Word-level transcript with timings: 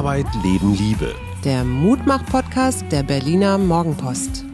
Arbeit, 0.00 0.28
Leben, 0.42 0.74
Liebe. 0.76 1.14
Der 1.44 1.62
Mutmach-Podcast 1.62 2.90
der 2.90 3.02
Berliner 3.02 3.58
Morgenpost. 3.58 4.46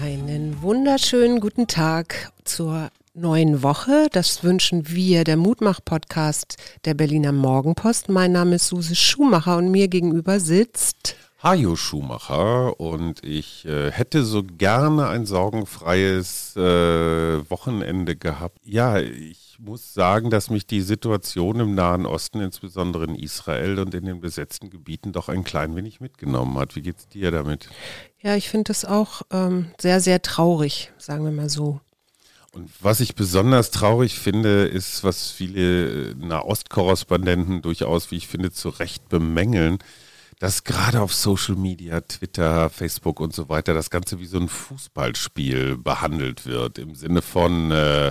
Einen 0.00 0.62
wunderschönen 0.62 1.40
guten 1.40 1.66
Tag 1.66 2.30
zur 2.44 2.90
neuen 3.12 3.64
Woche. 3.64 4.06
Das 4.12 4.44
wünschen 4.44 4.88
wir, 4.88 5.24
der 5.24 5.36
Mutmach-Podcast 5.36 6.58
der 6.84 6.94
Berliner 6.94 7.32
Morgenpost. 7.32 8.08
Mein 8.08 8.30
Name 8.30 8.54
ist 8.54 8.68
Suse 8.68 8.94
Schumacher 8.94 9.56
und 9.56 9.72
mir 9.72 9.88
gegenüber 9.88 10.38
sitzt 10.38 11.16
Hajo 11.42 11.74
Schumacher 11.74 12.78
und 12.78 13.24
ich 13.24 13.64
äh, 13.64 13.90
hätte 13.90 14.24
so 14.24 14.42
gerne 14.44 15.08
ein 15.08 15.24
sorgenfreies 15.24 16.54
äh, 16.54 17.50
Wochenende 17.50 18.14
gehabt. 18.14 18.58
Ja, 18.62 18.98
ich 18.98 19.49
muss 19.60 19.94
sagen, 19.94 20.30
dass 20.30 20.50
mich 20.50 20.66
die 20.66 20.80
Situation 20.80 21.60
im 21.60 21.74
Nahen 21.74 22.06
Osten, 22.06 22.40
insbesondere 22.40 23.04
in 23.04 23.14
Israel 23.14 23.78
und 23.78 23.94
in 23.94 24.06
den 24.06 24.20
besetzten 24.20 24.70
Gebieten, 24.70 25.12
doch 25.12 25.28
ein 25.28 25.44
klein 25.44 25.76
wenig 25.76 26.00
mitgenommen 26.00 26.58
hat. 26.58 26.76
Wie 26.76 26.82
geht's 26.82 27.08
dir 27.08 27.30
damit? 27.30 27.68
Ja, 28.20 28.36
ich 28.36 28.48
finde 28.48 28.68
das 28.68 28.84
auch 28.84 29.22
ähm, 29.30 29.72
sehr, 29.80 30.00
sehr 30.00 30.22
traurig, 30.22 30.92
sagen 30.98 31.24
wir 31.24 31.32
mal 31.32 31.50
so. 31.50 31.80
Und 32.52 32.70
was 32.80 33.00
ich 33.00 33.14
besonders 33.14 33.70
traurig 33.70 34.18
finde, 34.18 34.66
ist, 34.66 35.04
was 35.04 35.30
viele 35.30 36.16
Nahostkorrespondenten 36.16 37.62
durchaus, 37.62 38.10
wie 38.10 38.16
ich 38.16 38.26
finde, 38.26 38.50
zu 38.50 38.70
Recht 38.70 39.08
bemängeln, 39.08 39.78
dass 40.40 40.64
gerade 40.64 41.00
auf 41.00 41.14
Social 41.14 41.54
Media, 41.54 42.00
Twitter, 42.00 42.70
Facebook 42.70 43.20
und 43.20 43.34
so 43.34 43.48
weiter 43.48 43.74
das 43.74 43.90
Ganze 43.90 44.18
wie 44.18 44.26
so 44.26 44.38
ein 44.38 44.48
Fußballspiel 44.48 45.76
behandelt 45.76 46.46
wird. 46.46 46.78
Im 46.78 46.94
Sinne 46.94 47.22
von 47.22 47.70
äh, 47.70 48.10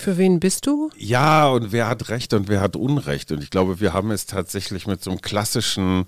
für 0.00 0.18
wen 0.18 0.40
bist 0.40 0.66
du? 0.66 0.90
Ja, 0.96 1.48
und 1.48 1.72
wer 1.72 1.88
hat 1.88 2.08
Recht 2.08 2.32
und 2.34 2.48
wer 2.48 2.60
hat 2.60 2.76
Unrecht? 2.76 3.32
Und 3.32 3.42
ich 3.42 3.50
glaube, 3.50 3.80
wir 3.80 3.92
haben 3.92 4.10
es 4.10 4.26
tatsächlich 4.26 4.86
mit 4.86 5.02
so 5.02 5.10
einem 5.10 5.20
klassischen 5.20 6.06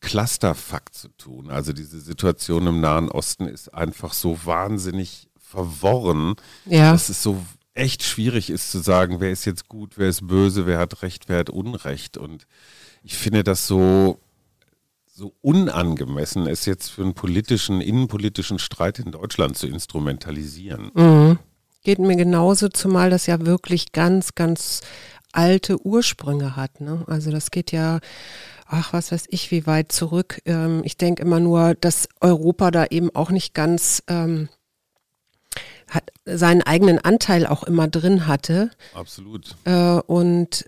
Clusterfuck 0.00 0.94
zu 0.94 1.08
tun. 1.16 1.50
Also 1.50 1.72
diese 1.72 2.00
Situation 2.00 2.66
im 2.66 2.80
Nahen 2.80 3.10
Osten 3.10 3.46
ist 3.46 3.74
einfach 3.74 4.12
so 4.12 4.38
wahnsinnig 4.44 5.28
verworren, 5.38 6.34
ja. 6.66 6.92
dass 6.92 7.08
es 7.08 7.22
so 7.22 7.42
echt 7.74 8.02
schwierig 8.02 8.50
ist 8.50 8.70
zu 8.70 8.80
sagen, 8.80 9.20
wer 9.20 9.30
ist 9.30 9.44
jetzt 9.44 9.68
gut, 9.68 9.94
wer 9.96 10.08
ist 10.08 10.26
böse, 10.26 10.66
wer 10.66 10.78
hat 10.78 11.02
Recht, 11.02 11.28
wer 11.28 11.38
hat 11.38 11.50
Unrecht. 11.50 12.16
Und 12.16 12.46
ich 13.02 13.16
finde 13.16 13.44
das 13.44 13.66
so 13.66 14.20
so 15.18 15.34
unangemessen 15.40 16.46
es 16.46 16.64
jetzt 16.64 16.90
für 16.90 17.02
einen 17.02 17.14
politischen, 17.14 17.80
innenpolitischen 17.80 18.60
Streit 18.60 19.00
in 19.00 19.10
Deutschland 19.10 19.58
zu 19.58 19.66
instrumentalisieren. 19.66 20.92
Mhm. 20.94 21.38
Geht 21.82 21.98
mir 21.98 22.16
genauso, 22.16 22.68
zumal 22.68 23.10
das 23.10 23.26
ja 23.26 23.46
wirklich 23.46 23.92
ganz, 23.92 24.34
ganz 24.34 24.80
alte 25.32 25.84
Ursprünge 25.84 26.56
hat. 26.56 26.80
Ne? 26.80 27.04
Also 27.06 27.30
das 27.30 27.50
geht 27.50 27.72
ja, 27.72 28.00
ach, 28.66 28.92
was 28.92 29.12
weiß 29.12 29.26
ich, 29.28 29.50
wie 29.50 29.66
weit 29.66 29.92
zurück. 29.92 30.40
Ähm, 30.44 30.82
ich 30.84 30.96
denke 30.96 31.22
immer 31.22 31.40
nur, 31.40 31.74
dass 31.74 32.08
Europa 32.20 32.70
da 32.70 32.86
eben 32.86 33.14
auch 33.14 33.30
nicht 33.30 33.54
ganz 33.54 34.02
ähm, 34.08 34.48
hat 35.88 36.12
seinen 36.26 36.62
eigenen 36.62 36.98
Anteil 36.98 37.46
auch 37.46 37.64
immer 37.64 37.88
drin 37.88 38.26
hatte. 38.26 38.70
Absolut. 38.94 39.56
Äh, 39.64 40.00
und 40.06 40.66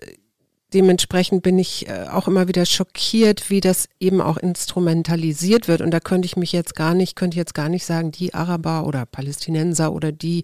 dementsprechend 0.73 1.43
bin 1.43 1.59
ich 1.59 1.87
äh, 1.87 2.07
auch 2.09 2.27
immer 2.27 2.47
wieder 2.47 2.65
schockiert, 2.65 3.49
wie 3.49 3.61
das 3.61 3.87
eben 3.99 4.21
auch 4.21 4.37
instrumentalisiert 4.37 5.67
wird. 5.67 5.81
Und 5.81 5.91
da 5.91 5.99
könnte 5.99 6.25
ich 6.25 6.37
mich 6.37 6.51
jetzt 6.51 6.75
gar 6.75 6.93
nicht, 6.93 7.15
könnte 7.15 7.35
ich 7.35 7.39
jetzt 7.39 7.53
gar 7.53 7.69
nicht 7.69 7.85
sagen, 7.85 8.11
die 8.11 8.33
Araber 8.33 8.85
oder 8.85 9.05
Palästinenser 9.05 9.93
oder 9.93 10.11
die 10.11 10.43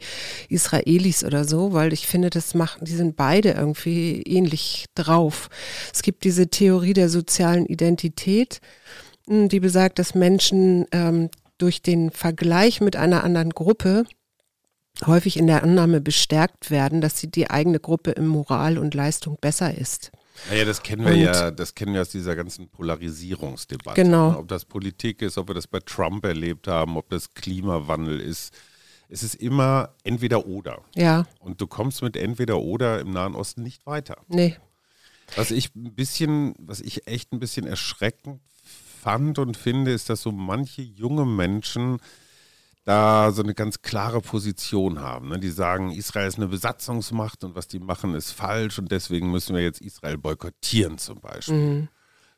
Israelis 0.49 1.23
oder 1.23 1.45
so, 1.45 1.73
weil 1.73 1.93
ich 1.93 2.07
finde, 2.07 2.29
das 2.29 2.53
machen, 2.53 2.85
die 2.85 2.95
sind 2.95 3.15
beide 3.15 3.51
irgendwie 3.51 4.21
ähnlich 4.23 4.85
drauf. 4.95 5.49
Es 5.93 6.01
gibt 6.01 6.23
diese 6.23 6.47
Theorie 6.47 6.93
der 6.93 7.09
sozialen 7.09 7.65
Identität, 7.65 8.59
hm, 9.27 9.49
die 9.49 9.59
besagt, 9.59 9.99
dass 9.99 10.15
Menschen 10.15 10.85
ähm, 10.91 11.29
durch 11.57 11.81
den 11.81 12.11
Vergleich 12.11 12.81
mit 12.81 12.95
einer 12.95 13.23
anderen 13.23 13.51
Gruppe 13.51 14.05
häufig 15.05 15.37
in 15.37 15.47
der 15.47 15.63
Annahme 15.63 16.01
bestärkt 16.01 16.71
werden, 16.71 17.01
dass 17.01 17.19
sie 17.19 17.29
die 17.29 17.49
eigene 17.49 17.79
Gruppe 17.79 18.11
in 18.11 18.27
Moral 18.27 18.77
und 18.77 18.95
Leistung 18.95 19.37
besser 19.39 19.77
ist. 19.77 20.11
Naja, 20.49 20.65
das 20.65 20.81
kennen 20.83 21.05
wir 21.05 21.13
und, 21.13 21.19
ja, 21.19 21.51
das 21.51 21.75
kennen 21.75 21.93
wir 21.93 22.01
aus 22.01 22.09
dieser 22.09 22.35
ganzen 22.35 22.69
Polarisierungsdebatte. 22.69 24.01
Genau. 24.03 24.31
Ne? 24.31 24.37
Ob 24.37 24.47
das 24.47 24.65
Politik 24.65 25.21
ist, 25.21 25.37
ob 25.37 25.49
wir 25.49 25.55
das 25.55 25.67
bei 25.67 25.79
Trump 25.79 26.25
erlebt 26.25 26.67
haben, 26.67 26.97
ob 26.97 27.09
das 27.09 27.33
Klimawandel 27.33 28.19
ist. 28.19 28.53
Es 29.09 29.23
ist 29.23 29.35
immer 29.35 29.95
entweder 30.03 30.45
oder. 30.45 30.81
Ja. 30.95 31.25
Und 31.39 31.61
du 31.61 31.67
kommst 31.67 32.01
mit 32.01 32.17
entweder 32.17 32.59
oder 32.59 32.99
im 32.99 33.11
Nahen 33.11 33.35
Osten 33.35 33.63
nicht 33.63 33.85
weiter. 33.85 34.17
Nee. 34.27 34.57
Was 35.35 35.51
ich 35.51 35.75
ein 35.75 35.93
bisschen, 35.93 36.53
was 36.59 36.81
ich 36.81 37.07
echt 37.07 37.31
ein 37.33 37.39
bisschen 37.39 37.65
erschreckend 37.67 38.41
fand 39.01 39.39
und 39.39 39.55
finde, 39.55 39.91
ist, 39.91 40.09
dass 40.09 40.21
so 40.21 40.31
manche 40.31 40.81
junge 40.81 41.25
Menschen 41.25 41.99
da 42.87 43.33
so 43.33 43.43
eine 43.43 43.53
ganz 43.53 43.81
klare 43.81 44.21
Position 44.21 45.01
haben. 45.01 45.27
Ne? 45.27 45.39
Die 45.39 45.49
sagen, 45.49 45.91
Israel 45.91 46.29
ist 46.29 46.37
eine 46.37 46.47
Besatzungsmacht 46.47 47.43
und 47.43 47.53
was 47.53 47.67
die 47.67 47.79
machen 47.79 48.15
ist 48.15 48.31
falsch 48.31 48.79
und 48.79 48.91
deswegen 48.91 49.29
müssen 49.29 49.55
wir 49.55 49.61
jetzt 49.61 49.81
Israel 49.81 50.17
boykottieren 50.17 50.97
zum 50.97 51.19
Beispiel. 51.19 51.55
Mhm. 51.55 51.87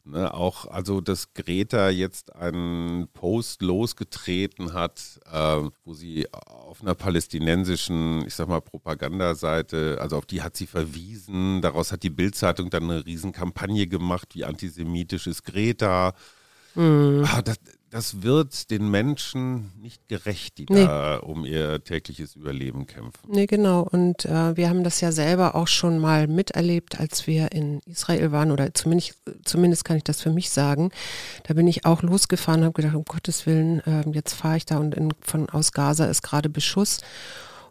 Ne? 0.06 0.34
Auch, 0.34 0.66
also 0.66 1.02
dass 1.02 1.36
Greta 1.36 1.90
jetzt 1.90 2.36
einen 2.36 3.10
Post 3.10 3.62
losgetreten 3.62 4.74
hat, 4.74 5.20
äh, 5.32 5.62
wo 5.86 5.94
sie 5.94 6.28
auf 6.34 6.82
einer 6.82 6.96
palästinensischen, 6.96 8.26
ich 8.26 8.34
sag 8.34 8.48
mal, 8.48 8.62
Propagandaseite, 8.62 10.00
also 10.02 10.18
auf 10.18 10.26
die 10.26 10.42
hat 10.42 10.58
sie 10.58 10.66
verwiesen. 10.66 11.62
Daraus 11.62 11.92
hat 11.92 12.02
die 12.02 12.10
Bildzeitung 12.10 12.72
dann 12.72 12.90
eine 12.90 13.06
Riesenkampagne 13.06 13.86
gemacht, 13.86 14.30
wie 14.34 14.46
antisemitisch 14.46 15.28
ist 15.28 15.44
Greta. 15.44 16.16
Mhm. 16.74 17.24
Ah, 17.28 17.44
das, 17.44 17.60
das 17.90 18.22
wird 18.22 18.70
den 18.72 18.90
Menschen 18.90 19.72
nicht 19.82 20.08
gerecht, 20.08 20.58
die 20.58 20.66
nee. 20.70 20.86
da 20.86 21.18
um 21.18 21.46
ihr 21.46 21.84
tägliches 21.84 22.36
Überleben 22.36 22.86
kämpfen. 22.88 23.28
Nee, 23.28 23.48
genau. 23.48 23.82
Und 23.82 24.26
äh, 24.26 24.56
wir 24.56 24.70
haben 24.70 24.84
das 24.84 25.02
ja 25.02 25.12
selber 25.12 25.56
auch 25.56 25.68
schon 25.68 26.00
mal 26.00 26.28
miterlebt, 26.28 27.00
als 27.00 27.26
wir 27.28 27.52
in 27.52 27.80
Israel 27.86 28.32
waren, 28.32 28.52
oder 28.52 28.74
zumindest, 28.74 29.16
zumindest 29.44 29.86
kann 29.86 29.98
ich 29.98 30.04
das 30.04 30.22
für 30.22 30.32
mich 30.32 30.50
sagen. 30.50 30.92
Da 31.48 31.54
bin 31.54 31.68
ich 31.68 31.86
auch 31.86 32.04
losgefahren, 32.04 32.64
habe 32.64 32.74
gedacht, 32.74 32.96
um 32.96 33.06
Gottes 33.06 33.46
Willen, 33.46 33.80
äh, 33.82 34.08
jetzt 34.12 34.34
fahre 34.34 34.58
ich 34.58 34.66
da 34.66 34.78
und 34.78 34.96
in, 34.96 35.14
von 35.22 35.50
aus 35.50 35.72
Gaza 35.72 36.06
ist 36.06 36.22
gerade 36.22 36.50
Beschuss. 36.50 37.00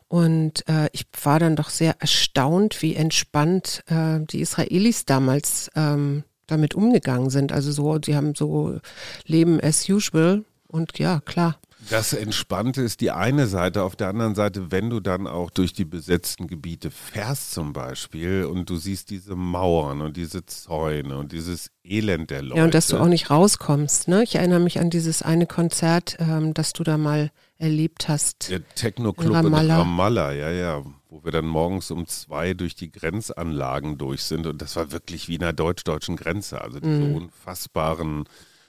Und 0.08 0.66
äh, 0.68 0.88
ich 0.92 1.06
war 1.22 1.38
dann 1.38 1.54
doch 1.54 1.68
sehr 1.68 1.96
erstaunt, 2.00 2.80
wie 2.80 2.94
entspannt 2.96 3.84
äh, 3.88 4.20
die 4.20 4.40
Israelis 4.40 5.04
damals 5.04 5.70
ähm, 5.76 6.24
damit 6.48 6.74
umgegangen 6.74 7.30
sind. 7.30 7.52
Also 7.52 7.70
so, 7.70 7.98
sie 8.04 8.16
haben 8.16 8.34
so 8.34 8.80
Leben 9.24 9.60
as 9.60 9.88
usual 9.88 10.44
und 10.66 10.98
ja, 10.98 11.20
klar. 11.20 11.58
Das 11.90 12.12
Entspannte 12.12 12.82
ist 12.82 13.00
die 13.00 13.12
eine 13.12 13.46
Seite. 13.46 13.84
Auf 13.84 13.94
der 13.94 14.08
anderen 14.08 14.34
Seite, 14.34 14.70
wenn 14.72 14.90
du 14.90 15.00
dann 15.00 15.26
auch 15.26 15.50
durch 15.50 15.72
die 15.72 15.84
besetzten 15.84 16.48
Gebiete 16.48 16.90
fährst 16.90 17.52
zum 17.52 17.72
Beispiel 17.72 18.44
und 18.44 18.68
du 18.68 18.76
siehst 18.76 19.10
diese 19.10 19.36
Mauern 19.36 20.00
und 20.00 20.16
diese 20.16 20.44
Zäune 20.44 21.16
und 21.16 21.32
dieses 21.32 21.70
Elend 21.84 22.30
der 22.30 22.42
Leute. 22.42 22.58
Ja, 22.58 22.64
und 22.64 22.74
dass 22.74 22.88
du 22.88 22.98
auch 22.98 23.06
nicht 23.06 23.30
rauskommst. 23.30 24.08
Ne? 24.08 24.24
Ich 24.24 24.34
erinnere 24.34 24.60
mich 24.60 24.80
an 24.80 24.90
dieses 24.90 25.22
eine 25.22 25.46
Konzert, 25.46 26.16
ähm, 26.18 26.52
das 26.52 26.72
du 26.72 26.82
da 26.82 26.98
mal 26.98 27.30
erlebt 27.58 28.08
hast. 28.08 28.50
Der 28.50 28.66
Techno-Club 28.74 29.28
in 29.28 29.34
Ramallah. 29.34 29.74
in 29.74 29.80
Ramallah, 29.80 30.32
ja, 30.32 30.50
ja, 30.50 30.84
wo 31.08 31.24
wir 31.24 31.32
dann 31.32 31.46
morgens 31.46 31.90
um 31.90 32.06
zwei 32.06 32.54
durch 32.54 32.74
die 32.74 32.90
Grenzanlagen 32.90 33.98
durch 33.98 34.22
sind 34.24 34.46
und 34.46 34.60
das 34.62 34.76
war 34.76 34.92
wirklich 34.92 35.28
wie 35.28 35.34
in 35.34 35.40
der 35.40 35.52
deutsch-deutschen 35.52 36.16
Grenze, 36.16 36.60
also 36.60 36.80
diese 36.80 37.00
mm. 37.00 37.16
unfassbaren 37.16 38.24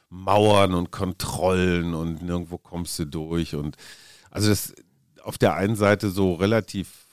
Mauern 0.09 0.73
und 0.73 0.91
Kontrollen 0.91 1.93
und 1.93 2.21
nirgendwo 2.21 2.57
kommst 2.57 2.97
du 2.99 3.05
durch 3.05 3.55
und 3.55 3.77
also 4.31 4.49
das 4.49 4.73
auf 5.23 5.37
der 5.37 5.55
einen 5.55 5.75
Seite 5.75 6.09
so 6.09 6.33
relativ 6.33 7.05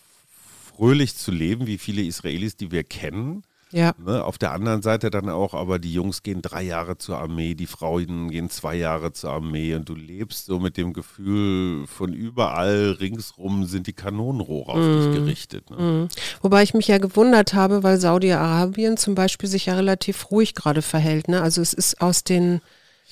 fröhlich 0.74 1.16
zu 1.16 1.30
leben, 1.30 1.66
wie 1.66 1.78
viele 1.78 2.02
Israelis, 2.02 2.56
die 2.56 2.70
wir 2.70 2.84
kennen, 2.84 3.42
ja. 3.72 3.92
Ne? 3.98 4.24
Auf 4.24 4.38
der 4.38 4.52
anderen 4.52 4.82
Seite 4.82 5.10
dann 5.10 5.28
auch, 5.28 5.52
aber 5.52 5.78
die 5.78 5.92
Jungs 5.92 6.22
gehen 6.22 6.40
drei 6.40 6.62
Jahre 6.62 6.98
zur 6.98 7.18
Armee, 7.18 7.54
die 7.54 7.66
Frauen 7.66 8.30
gehen 8.30 8.48
zwei 8.48 8.76
Jahre 8.76 9.12
zur 9.12 9.30
Armee 9.30 9.74
und 9.74 9.88
du 9.88 9.94
lebst 9.94 10.46
so 10.46 10.60
mit 10.60 10.76
dem 10.76 10.92
Gefühl, 10.92 11.86
von 11.88 12.12
überall 12.12 12.96
ringsrum 13.00 13.66
sind 13.66 13.88
die 13.88 13.92
Kanonenrohre 13.92 14.72
auf 14.72 14.78
mm. 14.78 14.98
dich 14.98 15.18
gerichtet. 15.18 15.70
Ne? 15.70 15.76
Mm. 15.76 16.08
Wobei 16.42 16.62
ich 16.62 16.74
mich 16.74 16.86
ja 16.86 16.98
gewundert 16.98 17.54
habe, 17.54 17.82
weil 17.82 17.98
Saudi-Arabien 17.98 18.96
zum 18.96 19.16
Beispiel 19.16 19.48
sich 19.48 19.66
ja 19.66 19.74
relativ 19.74 20.30
ruhig 20.30 20.54
gerade 20.54 20.80
verhält. 20.80 21.26
Ne? 21.26 21.42
Also 21.42 21.60
es 21.60 21.72
ist 21.72 22.00
aus 22.00 22.22
den 22.22 22.60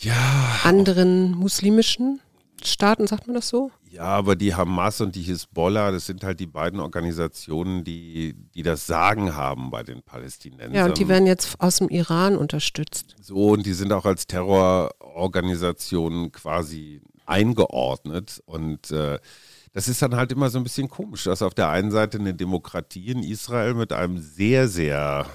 ja, 0.01 0.61
anderen 0.65 1.33
muslimischen 1.33 2.21
Staaten, 2.63 3.07
sagt 3.07 3.27
man 3.27 3.35
das 3.35 3.49
so? 3.49 3.71
Ja, 3.91 4.05
aber 4.05 4.37
die 4.37 4.55
Hamas 4.55 5.01
und 5.01 5.15
die 5.15 5.23
Hisbollah, 5.23 5.93
das 5.93 6.07
sind 6.07 6.25
halt 6.25 6.41
die 6.41 6.47
beiden 6.47 6.81
Organisationen, 6.81 7.85
die, 7.85 8.35
die 8.55 8.63
das 8.63 8.87
Sagen 8.87 9.37
haben 9.37 9.71
bei 9.71 9.83
den 9.83 10.03
Palästinensern. 10.03 10.75
Ja, 10.75 10.87
und 10.87 10.99
die 10.99 11.09
werden 11.09 11.27
jetzt 11.27 11.61
aus 11.61 11.77
dem 11.77 11.91
Iran 11.91 12.37
unterstützt. 12.37 13.15
So, 13.21 13.51
und 13.51 13.67
die 13.67 13.73
sind 13.73 13.93
auch 13.93 14.05
als 14.05 14.27
Terrororganisationen 14.27 16.33
quasi 16.33 17.03
eingeordnet. 17.27 18.43
Und 18.47 18.91
äh, 18.91 19.19
das 19.73 19.89
ist 19.89 20.03
dann 20.03 20.17
halt 20.17 20.33
immer 20.33 20.51
so 20.51 20.59
ein 20.59 20.65
bisschen 20.65 20.89
komisch, 20.89 21.25
dass 21.25 21.43
auf 21.43 21.55
der 21.55 21.71
einen 21.71 21.91
Seite 21.91 22.19
eine 22.19 22.35
Demokratie 22.35 23.09
in 23.09 23.23
Israel 23.23 23.75
mit 23.75 23.93
einem 23.93 24.19
sehr, 24.19 24.69
sehr 24.69 25.27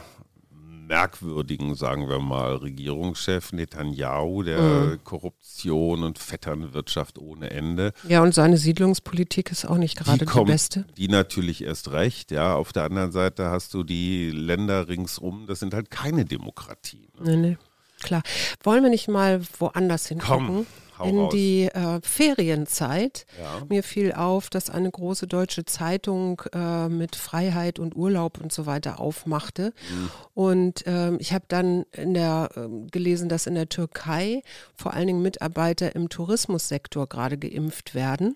merkwürdigen, 0.89 1.75
sagen 1.75 2.09
wir 2.09 2.19
mal, 2.19 2.55
Regierungschef 2.55 3.53
Netanyahu, 3.53 4.43
der 4.43 4.59
mhm. 4.59 5.03
Korruption 5.03 6.03
und 6.03 6.19
Vetternwirtschaft 6.19 7.17
ohne 7.19 7.51
Ende. 7.51 7.93
Ja, 8.07 8.21
und 8.21 8.33
seine 8.33 8.57
Siedlungspolitik 8.57 9.51
ist 9.51 9.65
auch 9.65 9.77
nicht 9.77 9.97
gerade 9.97 10.25
die, 10.25 10.33
die 10.33 10.43
beste. 10.43 10.85
Die 10.97 11.07
natürlich 11.07 11.63
erst 11.63 11.91
recht, 11.91 12.31
ja. 12.31 12.55
Auf 12.55 12.73
der 12.73 12.83
anderen 12.83 13.11
Seite 13.11 13.49
hast 13.49 13.73
du 13.73 13.83
die 13.83 14.31
Länder 14.31 14.89
ringsum, 14.89 15.45
das 15.47 15.59
sind 15.59 15.73
halt 15.73 15.91
keine 15.91 16.25
Demokratien. 16.25 17.07
Nee, 17.21 17.37
nee. 17.37 17.57
Klar. 18.01 18.23
Wollen 18.63 18.81
wir 18.83 18.89
nicht 18.89 19.07
mal 19.07 19.41
woanders 19.59 20.07
hingucken? 20.07 20.47
Komm 20.47 20.65
in 21.03 21.19
raus. 21.19 21.33
die 21.33 21.65
äh, 21.65 21.99
Ferienzeit. 22.01 23.25
Ja. 23.39 23.65
Mir 23.69 23.83
fiel 23.83 24.13
auf, 24.13 24.49
dass 24.49 24.69
eine 24.69 24.89
große 24.91 25.27
deutsche 25.27 25.65
Zeitung 25.65 26.41
äh, 26.53 26.89
mit 26.89 27.15
Freiheit 27.15 27.79
und 27.79 27.95
Urlaub 27.95 28.39
und 28.41 28.51
so 28.51 28.65
weiter 28.65 28.99
aufmachte. 28.99 29.73
Mhm. 29.91 30.11
Und 30.33 30.87
äh, 30.87 31.15
ich 31.17 31.33
habe 31.33 31.45
dann 31.47 31.85
in 31.91 32.13
der, 32.13 32.49
ähm, 32.55 32.87
gelesen, 32.87 33.29
dass 33.29 33.47
in 33.47 33.55
der 33.55 33.69
Türkei 33.69 34.41
vor 34.75 34.93
allen 34.93 35.07
Dingen 35.07 35.21
Mitarbeiter 35.21 35.95
im 35.95 36.09
Tourismussektor 36.09 37.07
gerade 37.07 37.37
geimpft 37.37 37.95
werden 37.95 38.35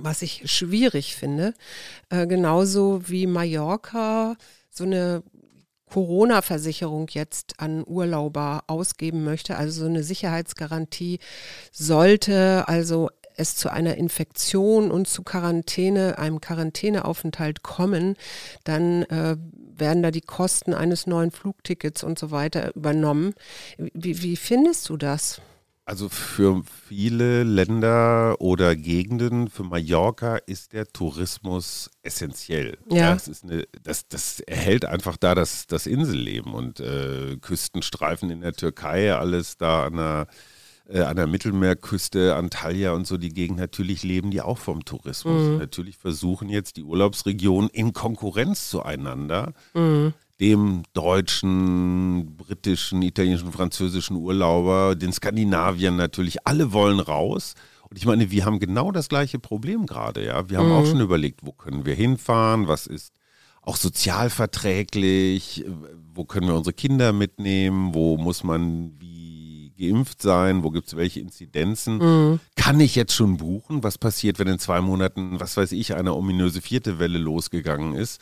was 0.00 0.22
ich 0.22 0.48
schwierig 0.48 1.16
finde. 1.16 1.54
Äh, 2.08 2.28
genauso 2.28 3.08
wie 3.08 3.26
Mallorca 3.26 4.36
so 4.70 4.84
eine 4.84 5.24
Corona-Versicherung 5.88 7.08
jetzt 7.10 7.54
an 7.58 7.84
Urlauber 7.86 8.64
ausgeben 8.66 9.24
möchte, 9.24 9.56
also 9.56 9.80
so 9.80 9.86
eine 9.86 10.02
Sicherheitsgarantie, 10.02 11.18
sollte 11.72 12.68
also 12.68 13.10
es 13.38 13.54
zu 13.56 13.70
einer 13.70 13.96
Infektion 13.96 14.90
und 14.90 15.06
zu 15.06 15.22
Quarantäne, 15.22 16.18
einem 16.18 16.40
Quarantäneaufenthalt 16.40 17.62
kommen, 17.62 18.16
dann 18.64 19.04
äh, 19.04 19.36
werden 19.76 20.02
da 20.02 20.10
die 20.10 20.20
Kosten 20.20 20.74
eines 20.74 21.06
neuen 21.06 21.30
Flugtickets 21.30 22.02
und 22.02 22.18
so 22.18 22.30
weiter 22.30 22.74
übernommen. 22.74 23.34
Wie, 23.76 24.22
wie 24.22 24.36
findest 24.36 24.88
du 24.88 24.96
das? 24.96 25.40
Also 25.88 26.10
für 26.10 26.64
viele 26.86 27.44
Länder 27.44 28.42
oder 28.42 28.76
Gegenden, 28.76 29.48
für 29.48 29.62
Mallorca 29.62 30.36
ist 30.36 30.74
der 30.74 30.86
Tourismus 30.86 31.90
essentiell. 32.02 32.76
Ja. 32.90 33.14
Das, 33.14 33.26
ist 33.26 33.42
eine, 33.42 33.64
das, 33.82 34.06
das 34.06 34.40
erhält 34.40 34.84
einfach 34.84 35.16
da 35.16 35.34
das, 35.34 35.66
das 35.66 35.86
Inselleben 35.86 36.52
und 36.52 36.78
äh, 36.80 37.38
Küstenstreifen 37.40 38.28
in 38.28 38.42
der 38.42 38.52
Türkei, 38.52 39.14
alles 39.14 39.56
da 39.56 39.86
an 39.86 39.96
der, 39.96 40.26
äh, 40.90 41.00
an 41.00 41.16
der 41.16 41.26
Mittelmeerküste, 41.26 42.36
Antalya 42.36 42.92
und 42.92 43.06
so 43.06 43.16
die 43.16 43.32
Gegend, 43.32 43.58
natürlich 43.58 44.02
leben 44.02 44.30
die 44.30 44.42
auch 44.42 44.58
vom 44.58 44.84
Tourismus. 44.84 45.52
Mhm. 45.52 45.56
Natürlich 45.56 45.96
versuchen 45.96 46.50
jetzt 46.50 46.76
die 46.76 46.84
Urlaubsregionen 46.84 47.70
in 47.70 47.94
Konkurrenz 47.94 48.68
zueinander. 48.68 49.54
Mhm 49.72 50.12
dem 50.40 50.82
deutschen, 50.92 52.36
britischen, 52.36 53.02
italienischen, 53.02 53.52
französischen 53.52 54.16
Urlauber, 54.16 54.94
den 54.94 55.12
Skandinaviern 55.12 55.96
natürlich, 55.96 56.46
alle 56.46 56.72
wollen 56.72 57.00
raus. 57.00 57.54
Und 57.90 57.96
ich 57.96 58.06
meine, 58.06 58.30
wir 58.30 58.44
haben 58.44 58.60
genau 58.60 58.92
das 58.92 59.08
gleiche 59.08 59.38
Problem 59.38 59.86
gerade, 59.86 60.24
ja. 60.24 60.48
Wir 60.48 60.58
haben 60.58 60.68
mhm. 60.68 60.74
auch 60.74 60.86
schon 60.86 61.00
überlegt, 61.00 61.40
wo 61.42 61.52
können 61.52 61.84
wir 61.86 61.94
hinfahren, 61.94 62.68
was 62.68 62.86
ist 62.86 63.12
auch 63.62 63.76
sozialverträglich, 63.76 65.64
wo 66.14 66.24
können 66.24 66.46
wir 66.46 66.54
unsere 66.54 66.74
Kinder 66.74 67.12
mitnehmen, 67.12 67.94
wo 67.94 68.16
muss 68.16 68.42
man 68.44 68.92
wie 68.98 69.72
geimpft 69.78 70.20
sein, 70.22 70.62
wo 70.62 70.70
gibt 70.70 70.88
es 70.88 70.96
welche 70.96 71.20
Inzidenzen. 71.20 71.98
Mhm. 71.98 72.40
Kann 72.56 72.80
ich 72.80 72.96
jetzt 72.96 73.14
schon 73.14 73.36
buchen? 73.36 73.82
Was 73.84 73.96
passiert, 73.96 74.38
wenn 74.38 74.48
in 74.48 74.58
zwei 74.58 74.80
Monaten, 74.80 75.38
was 75.38 75.56
weiß 75.56 75.72
ich, 75.72 75.94
eine 75.94 76.14
ominöse 76.14 76.60
vierte 76.60 76.98
Welle 76.98 77.18
losgegangen 77.18 77.94
ist? 77.94 78.20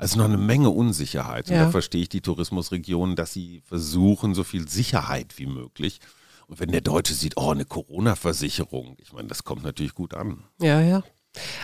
Also 0.00 0.16
noch 0.16 0.24
eine 0.24 0.38
Menge 0.38 0.70
Unsicherheit. 0.70 1.50
Und 1.50 1.56
da 1.56 1.70
verstehe 1.70 2.00
ich 2.00 2.08
die 2.08 2.22
Tourismusregionen, 2.22 3.16
dass 3.16 3.34
sie 3.34 3.60
versuchen, 3.66 4.34
so 4.34 4.44
viel 4.44 4.66
Sicherheit 4.66 5.36
wie 5.36 5.44
möglich. 5.44 6.00
Und 6.46 6.58
wenn 6.58 6.72
der 6.72 6.80
Deutsche 6.80 7.12
sieht, 7.12 7.36
oh, 7.36 7.50
eine 7.50 7.66
Corona-Versicherung, 7.66 8.96
ich 8.98 9.12
meine, 9.12 9.28
das 9.28 9.44
kommt 9.44 9.62
natürlich 9.62 9.94
gut 9.94 10.14
an. 10.14 10.44
Ja, 10.58 10.80
ja. 10.80 11.02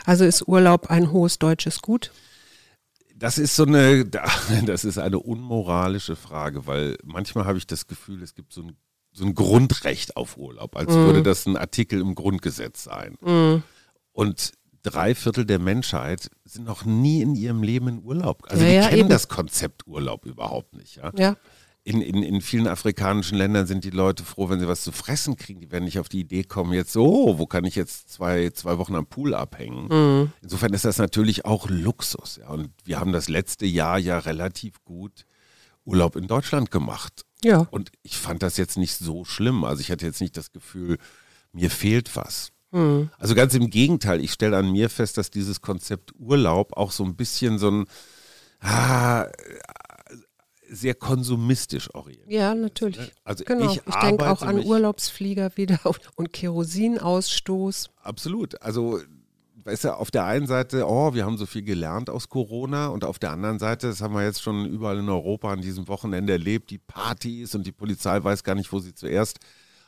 Also 0.05 0.27
ist 0.27 0.47
Urlaub 0.47 0.91
ein 0.91 1.13
hohes 1.13 1.39
deutsches 1.39 1.81
Gut? 1.81 2.13
Das 3.15 3.39
ist 3.39 3.57
so 3.57 3.65
eine, 3.65 4.05
das 4.67 4.85
ist 4.85 4.99
eine 4.99 5.19
unmoralische 5.19 6.15
Frage, 6.15 6.67
weil 6.67 6.99
manchmal 7.05 7.47
habe 7.47 7.57
ich 7.57 7.67
das 7.67 7.87
Gefühl, 7.87 8.23
es 8.23 8.35
gibt 8.35 8.53
so 8.53 8.65
ein, 8.65 8.77
so 9.13 9.25
ein 9.25 9.35
Grundrecht 9.35 10.15
auf 10.15 10.37
Urlaub, 10.37 10.77
als 10.77 10.91
mm. 10.91 10.99
würde 10.99 11.23
das 11.23 11.47
ein 11.47 11.57
Artikel 11.57 12.03
im 12.03 12.15
Grundgesetz 12.15 12.85
sein. 12.85 13.17
Mm. 13.23 13.63
Und 14.13 14.53
drei 14.83 15.15
Viertel 15.15 15.45
der 15.45 15.59
Menschheit 15.59 16.31
sind 16.45 16.67
noch 16.67 16.85
nie 16.85 17.23
in 17.23 17.35
ihrem 17.35 17.63
Leben 17.63 17.89
in 17.89 18.03
Urlaub. 18.03 18.45
Also 18.49 18.63
ja, 18.63 18.69
die 18.69 18.75
ja, 18.77 18.89
kennen 18.89 19.01
eben. 19.01 19.09
das 19.09 19.29
Konzept 19.29 19.87
Urlaub 19.87 20.27
überhaupt 20.27 20.75
nicht. 20.75 20.97
Ja. 20.97 21.13
ja. 21.17 21.37
In, 21.85 22.01
in, 22.01 22.23
in 22.25 22.41
vielen 22.41 22.67
afrikanischen 22.67 23.39
Ländern 23.39 23.67
sind 23.69 23.85
die 23.85 23.91
Leute 23.91 24.25
froh, 24.25 24.49
wenn 24.49 24.59
sie 24.59 24.67
was 24.67 24.83
zu 24.83 24.91
fressen 24.91 25.37
kriegen. 25.37 25.61
Die 25.61 25.71
werden 25.71 25.85
nicht 25.85 26.01
auf 26.01 26.09
die 26.09 26.19
Idee 26.19 26.43
kommen, 26.43 26.73
jetzt 26.73 26.93
so, 26.93 27.07
oh, 27.07 27.39
wo 27.39 27.47
kann 27.47 27.65
ich 27.65 27.77
jetzt 27.77 28.11
zwei, 28.11 28.51
zwei 28.51 28.77
Wochen 28.79 28.97
am 28.97 29.07
Pool 29.07 29.35
abhängen? 29.35 29.87
Mhm. 29.89 30.33
Insofern 30.43 30.73
ist 30.73 30.85
das 30.85 30.99
natürlich 30.99 31.45
auch 31.45 31.69
Luxus. 31.69 32.37
Ja. 32.37 32.49
Und 32.49 32.71
wir 32.85 32.99
haben 32.99 33.13
das 33.13 33.29
letzte 33.29 33.67
Jahr 33.67 33.99
ja 33.99 34.19
relativ 34.19 34.83
gut 34.85 35.27
Urlaub 35.85 36.17
in 36.17 36.27
Deutschland 36.27 36.73
gemacht. 36.73 37.25
Ja. 37.45 37.69
Und 37.71 37.93
ich 38.03 38.17
fand 38.17 38.43
das 38.43 38.57
jetzt 38.57 38.77
nicht 38.77 38.97
so 38.97 39.25
schlimm. 39.25 39.63
Also 39.63 39.81
ich 39.81 39.93
hatte 39.93 40.07
jetzt 40.07 40.21
nicht 40.21 40.37
das 40.37 40.51
Gefühl, 40.51 40.99
mir 41.53 41.71
fehlt 41.71 42.17
was. 42.17 42.53
Mhm. 42.77 43.11
Also 43.19 43.35
ganz 43.35 43.55
im 43.55 43.71
Gegenteil, 43.71 44.21
ich 44.21 44.33
stelle 44.33 44.59
an 44.59 44.71
mir 44.71 44.91
fest, 44.91 45.17
dass 45.17 45.31
dieses 45.31 45.63
Konzept 45.63 46.13
Urlaub 46.19 46.77
auch 46.77 46.93
so 46.93 47.05
ein 47.05 47.17
bisschen 47.17 47.59
so 47.59 47.71
ein 47.71 47.87
ah, 48.61 49.27
sehr 50.69 50.95
konsumistisch 50.95 51.95
orientiert. 51.95 52.31
Ja, 52.31 52.55
natürlich. 52.55 52.99
Ne? 52.99 53.11
Also 53.25 53.45
genau. 53.45 53.73
Ich, 53.73 53.81
ich 53.87 53.95
denke 53.97 54.31
auch 54.31 54.43
an 54.43 54.63
Urlaubsflieger 54.63 55.57
wieder 55.57 55.79
und 56.17 56.33
Kerosinausstoß. 56.33 57.91
Absolut. 58.03 58.61
Also 58.61 59.01
weißt 59.65 59.85
du, 59.85 59.97
auf 59.97 60.11
der 60.11 60.27
einen 60.27 60.47
Seite, 60.47 60.87
oh, 60.87 61.15
wir 61.15 61.25
haben 61.25 61.39
so 61.39 61.47
viel 61.47 61.63
gelernt 61.63 62.11
aus 62.11 62.29
Corona 62.29 62.89
und 62.89 63.05
auf 63.05 63.19
der 63.19 63.31
anderen 63.31 63.59
Seite, 63.59 63.89
das 63.89 64.01
haben 64.03 64.15
wir 64.15 64.23
jetzt 64.23 64.43
schon 64.43 64.67
überall 64.67 64.99
in 64.99 65.09
Europa 65.09 65.51
an 65.51 65.63
diesem 65.63 65.89
Wochenende 65.89 66.35
erlebt, 66.35 66.71
die 66.71 66.79
Partys 66.79 67.55
und 67.55 67.67
die 67.67 67.73
Polizei 67.73 68.23
weiß 68.23 68.45
gar 68.45 68.55
nicht, 68.55 68.71
wo 68.71 68.79
sie 68.79 68.95
zuerst 68.95 69.41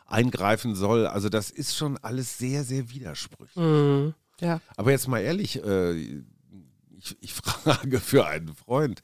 eingreifen 0.09 0.75
soll. 0.75 1.07
Also 1.07 1.29
das 1.29 1.51
ist 1.51 1.77
schon 1.77 1.99
alles 1.99 2.39
sehr, 2.39 2.65
sehr 2.65 2.91
widersprüchlich. 2.91 3.57
Mhm, 3.57 4.15
ja. 4.41 4.61
Aber 4.77 4.91
jetzt 4.91 5.07
mal 5.07 5.21
ehrlich, 5.21 5.63
äh, 5.63 5.93
ich, 5.93 7.17
ich 7.21 7.33
frage 7.35 8.01
für 8.01 8.27
einen 8.27 8.55
Freund, 8.55 9.01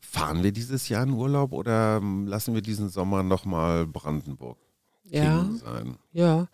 fahren 0.00 0.42
wir 0.42 0.52
dieses 0.52 0.88
Jahr 0.88 1.02
in 1.02 1.12
Urlaub 1.12 1.52
oder 1.52 2.00
lassen 2.26 2.54
wir 2.54 2.62
diesen 2.62 2.88
Sommer 2.88 3.22
nochmal 3.22 3.86
Brandenburg? 3.86 4.58
Ja, 5.12 5.50
sein. 5.54 5.96
Ja, 6.12 6.48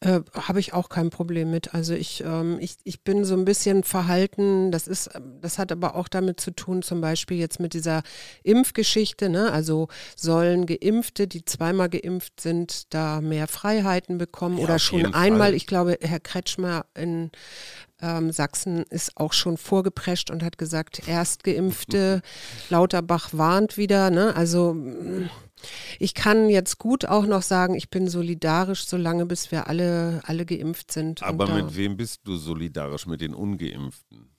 äh, 0.00 0.20
habe 0.34 0.60
ich 0.60 0.72
auch 0.72 0.88
kein 0.88 1.10
Problem 1.10 1.50
mit. 1.50 1.74
Also 1.74 1.94
ich, 1.94 2.22
ähm, 2.24 2.58
ich, 2.60 2.76
ich 2.84 3.02
bin 3.02 3.24
so 3.24 3.34
ein 3.34 3.44
bisschen 3.44 3.82
verhalten, 3.82 4.70
das 4.70 4.86
ist, 4.86 5.10
das 5.40 5.58
hat 5.58 5.72
aber 5.72 5.96
auch 5.96 6.08
damit 6.08 6.40
zu 6.40 6.50
tun, 6.50 6.82
zum 6.82 7.00
Beispiel 7.00 7.36
jetzt 7.36 7.60
mit 7.60 7.74
dieser 7.74 8.02
Impfgeschichte, 8.42 9.28
ne? 9.28 9.52
Also 9.52 9.88
sollen 10.16 10.66
Geimpfte, 10.66 11.26
die 11.26 11.44
zweimal 11.44 11.88
geimpft 11.88 12.40
sind, 12.40 12.94
da 12.94 13.20
mehr 13.20 13.48
Freiheiten 13.48 14.18
bekommen 14.18 14.58
ja, 14.58 14.64
oder 14.64 14.78
schon 14.78 15.14
einmal, 15.14 15.48
Fall. 15.48 15.54
ich 15.54 15.66
glaube, 15.66 15.98
Herr 16.00 16.20
Kretschmer 16.20 16.86
in 16.94 17.30
ähm, 18.00 18.32
Sachsen 18.32 18.84
ist 18.90 19.16
auch 19.16 19.32
schon 19.32 19.56
vorgeprescht 19.56 20.30
und 20.30 20.42
hat 20.42 20.58
gesagt, 20.58 21.08
Erstgeimpfte, 21.08 22.22
Lauterbach 22.68 23.30
warnt 23.32 23.76
wieder, 23.76 24.10
ne? 24.10 24.34
Also 24.36 24.76
ich 25.98 26.14
kann 26.14 26.48
jetzt 26.48 26.78
gut 26.78 27.06
auch 27.06 27.26
noch 27.26 27.42
sagen, 27.42 27.74
ich 27.74 27.88
bin 27.88 28.08
solidarisch, 28.08 28.86
solange 28.86 29.26
bis 29.26 29.50
wir 29.50 29.68
alle, 29.68 30.20
alle 30.24 30.44
geimpft 30.44 30.92
sind. 30.92 31.22
Aber 31.22 31.48
mit 31.48 31.76
wem 31.76 31.96
bist 31.96 32.20
du 32.24 32.36
solidarisch? 32.36 33.06
Mit 33.06 33.20
den 33.20 33.34
Ungeimpften? 33.34 34.35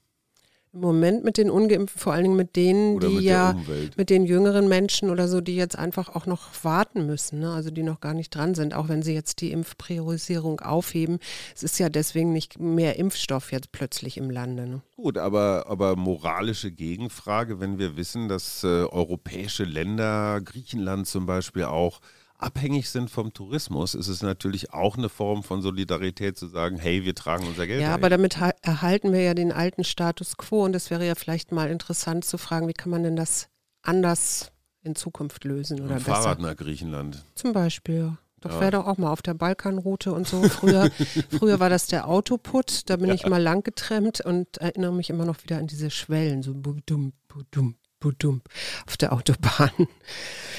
Im 0.77 0.81
Moment 0.81 1.23
mit 1.23 1.37
den 1.37 1.49
Ungeimpften, 1.49 1.99
vor 1.99 2.13
allen 2.13 2.23
Dingen 2.23 2.35
mit 2.35 2.55
denen, 2.55 2.95
oder 2.95 3.07
die 3.07 3.15
mit 3.15 3.23
ja 3.23 3.55
mit 3.95 4.11
den 4.11 4.25
jüngeren 4.25 4.67
Menschen 4.67 5.09
oder 5.09 5.27
so, 5.27 5.41
die 5.41 5.55
jetzt 5.55 5.75
einfach 5.75 6.09
auch 6.15 6.27
noch 6.27 6.49
warten 6.63 7.07
müssen, 7.07 7.39
ne? 7.39 7.51
also 7.51 7.71
die 7.71 7.81
noch 7.81 7.99
gar 7.99 8.13
nicht 8.13 8.29
dran 8.29 8.53
sind, 8.53 8.75
auch 8.75 8.87
wenn 8.87 9.01
sie 9.01 9.13
jetzt 9.13 9.41
die 9.41 9.51
Impfpriorisierung 9.51 10.59
aufheben. 10.59 11.17
Es 11.55 11.63
ist 11.63 11.79
ja 11.79 11.89
deswegen 11.89 12.31
nicht 12.31 12.59
mehr 12.59 12.97
Impfstoff 12.97 13.51
jetzt 13.51 13.71
plötzlich 13.71 14.17
im 14.17 14.29
Lande. 14.29 14.67
Ne? 14.67 14.81
Gut, 14.95 15.17
aber, 15.17 15.65
aber 15.67 15.95
moralische 15.95 16.71
Gegenfrage, 16.71 17.59
wenn 17.59 17.79
wir 17.79 17.97
wissen, 17.97 18.29
dass 18.29 18.63
äh, 18.63 18.67
europäische 18.67 19.63
Länder, 19.63 20.41
Griechenland 20.41 21.07
zum 21.07 21.25
Beispiel 21.25 21.63
auch, 21.63 22.01
abhängig 22.37 22.89
sind 22.89 23.09
vom 23.09 23.33
Tourismus, 23.33 23.95
ist 23.95 24.07
es 24.07 24.21
natürlich 24.21 24.73
auch 24.73 24.97
eine 24.97 25.09
Form 25.09 25.43
von 25.43 25.61
Solidarität 25.61 26.37
zu 26.37 26.47
sagen, 26.47 26.77
hey, 26.77 27.03
wir 27.03 27.15
tragen 27.15 27.47
unser 27.47 27.67
Geld. 27.67 27.81
Ja, 27.81 27.93
aber 27.93 28.09
damit 28.09 28.37
erhalten 28.61 29.11
wir 29.11 29.21
ja 29.21 29.33
den 29.33 29.51
alten 29.51 29.83
Status 29.83 30.37
quo 30.37 30.63
und 30.65 30.75
es 30.75 30.89
wäre 30.89 31.05
ja 31.05 31.15
vielleicht 31.15 31.51
mal 31.51 31.69
interessant 31.69 32.25
zu 32.25 32.37
fragen, 32.37 32.67
wie 32.67 32.73
kann 32.73 32.91
man 32.91 33.03
denn 33.03 33.15
das 33.15 33.49
anders 33.81 34.51
in 34.81 34.95
Zukunft 34.95 35.43
lösen 35.43 35.81
oder 35.81 35.95
Ein 35.95 36.03
besser? 36.03 36.15
Fahrrad 36.15 36.39
nach 36.39 36.55
Griechenland. 36.55 37.25
Zum 37.35 37.53
Beispiel. 37.53 38.17
Doch 38.41 38.51
ja. 38.51 38.59
wäre 38.59 38.71
doch 38.71 38.85
auch 38.85 38.97
mal 38.97 39.11
auf 39.11 39.23
der 39.23 39.33
Balkanroute 39.33 40.13
und 40.13 40.27
so. 40.27 40.43
Früher, 40.43 40.91
früher 41.31 41.59
war 41.59 41.69
das 41.69 41.87
der 41.87 42.07
Autoput, 42.07 42.89
da 42.89 42.97
bin 42.97 43.07
ja. 43.07 43.15
ich 43.15 43.25
mal 43.25 43.41
lang 43.41 43.63
getrennt 43.63 44.21
und 44.21 44.57
erinnere 44.57 44.93
mich 44.93 45.09
immer 45.09 45.25
noch 45.25 45.43
wieder 45.43 45.57
an 45.57 45.67
diese 45.67 45.89
Schwellen, 45.89 46.43
so 46.43 46.53
budum, 46.53 47.13
budum, 47.27 47.75
Budum, 47.99 48.41
auf 48.85 48.97
der 48.97 49.13
Autobahn. 49.13 49.71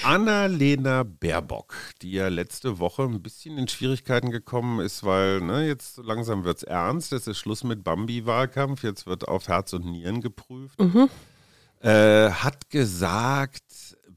Annalena 0.02 1.02
Baerbock, 1.04 1.74
die 2.02 2.12
ja 2.12 2.28
letzte 2.28 2.78
Woche 2.78 3.02
ein 3.02 3.22
bisschen 3.22 3.58
in 3.58 3.68
Schwierigkeiten 3.68 4.30
gekommen 4.30 4.80
ist, 4.80 5.04
weil 5.04 5.40
ne, 5.40 5.66
jetzt 5.66 5.96
so 5.96 6.02
langsam 6.02 6.44
wird 6.44 6.58
es 6.58 6.62
ernst, 6.64 7.12
es 7.12 7.26
ist 7.26 7.38
Schluss 7.38 7.64
mit 7.64 7.84
Bambi-Wahlkampf, 7.84 8.82
jetzt 8.84 9.06
wird 9.06 9.26
auf 9.28 9.48
Herz 9.48 9.72
und 9.72 9.86
Nieren 9.86 10.20
geprüft, 10.20 10.78
Mhm. 10.80 11.08
äh, 11.80 12.30
hat 12.30 12.70
gesagt, 12.70 13.62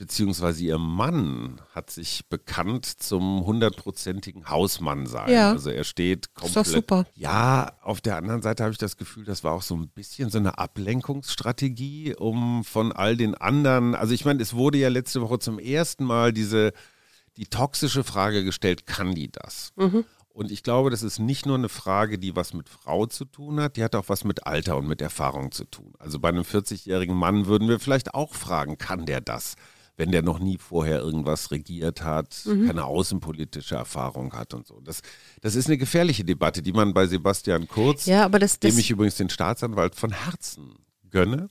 beziehungsweise 0.02 0.64
ihr 0.64 0.80
Mann 0.80 1.62
hat 1.76 1.92
sich 1.92 2.28
bekannt 2.28 2.88
zum 2.88 3.46
hundertprozentigen 3.46 4.50
Hausmann 4.50 5.06
sein. 5.06 5.32
Ja. 5.32 5.52
Also 5.52 5.70
er 5.70 5.84
steht 5.84 6.26
Ist 6.26 6.34
komplett. 6.34 6.56
doch 6.56 6.66
super. 6.66 7.06
Ja, 7.14 7.74
auf 7.84 8.02
der 8.02 8.18
anderen 8.18 8.42
Seite 8.42 8.64
habe 8.64 8.72
ich 8.72 8.80
das 8.80 8.98
Gefühl, 8.98 9.26
das 9.26 9.44
war 9.44 9.54
auch 9.54 9.62
so 9.62 9.76
ein 9.76 9.90
bisschen 9.90 10.32
so 10.32 10.40
eine 10.40 10.58
Ablenkungsstrategie, 10.58 12.16
um 12.16 12.64
von 12.64 12.92
all 12.92 13.16
den 13.16 13.36
anderen, 13.36 13.94
also 13.94 14.16
ich 14.16 14.26
meine, 14.26 14.42
es 14.42 14.56
wurde 14.56 14.80
ja 14.80 14.90
letzte 14.90 15.22
Woche 15.22 15.38
zum 15.38 15.60
ersten 15.60 16.04
Mal 16.04 16.34
diese, 16.34 16.74
die 17.38 17.46
toxische 17.46 18.04
Frage 18.04 18.44
gestellt, 18.44 18.88
kann 18.88 19.14
die 19.14 19.32
das? 19.32 19.72
Mhm. 19.76 20.04
Und 20.30 20.52
ich 20.52 20.64
glaube, 20.64 20.90
das 20.90 21.04
ist 21.04 21.20
nicht 21.20 21.46
nur 21.46 21.60
eine 21.60 21.70
Frage, 21.70 22.18
die 22.18 22.36
was 22.36 22.56
mit 22.56 22.70
Frau 22.70 23.06
zu 23.06 23.26
tun 23.26 23.60
hat, 23.60 23.78
die 23.78 23.84
hat 23.84 23.94
auch 23.94 24.10
was 24.10 24.24
mit 24.24 24.48
Alter 24.48 24.78
und 24.78 24.88
mit 24.88 25.00
Erfahrung 25.00 25.52
zu 25.52 25.66
tun. 25.66 25.94
Also 26.00 26.18
bei 26.18 26.30
einem 26.30 26.42
40-jährigen 26.42 27.16
Mann 27.16 27.46
würden 27.46 27.70
wir 27.70 27.80
vielleicht 27.80 28.16
auch 28.16 28.34
fragen, 28.34 28.80
kann 28.80 29.06
der 29.06 29.22
das? 29.22 29.54
Wenn 29.98 30.12
der 30.12 30.22
noch 30.22 30.40
nie 30.40 30.58
vorher 30.58 31.00
irgendwas 31.00 31.52
regiert 31.52 32.02
hat, 32.04 32.36
Mhm. 32.46 32.68
keine 32.68 32.86
außenpolitische 32.86 33.76
Erfahrung 33.76 34.34
hat 34.34 34.54
und 34.54 34.66
so. 34.66 34.80
Das, 34.82 35.02
das 35.42 35.56
ist 35.56 35.68
eine 35.68 35.78
gefährliche 35.78 36.24
Debatte, 36.24 36.62
die 36.62 36.72
man 36.72 36.94
bei 36.94 37.06
Sebastian 37.08 37.68
Kurz, 37.68 38.06
Ja, 38.06 38.24
aber 38.26 38.40
das, 38.40 38.60
das 38.60 38.72
dem 38.72 38.80
ich 38.80 38.90
übrigens 38.90 39.16
den 39.16 39.30
Staatsanwalt 39.30 39.96
von 39.96 40.12
Herzen 40.12 40.76
gönne, 41.10 41.50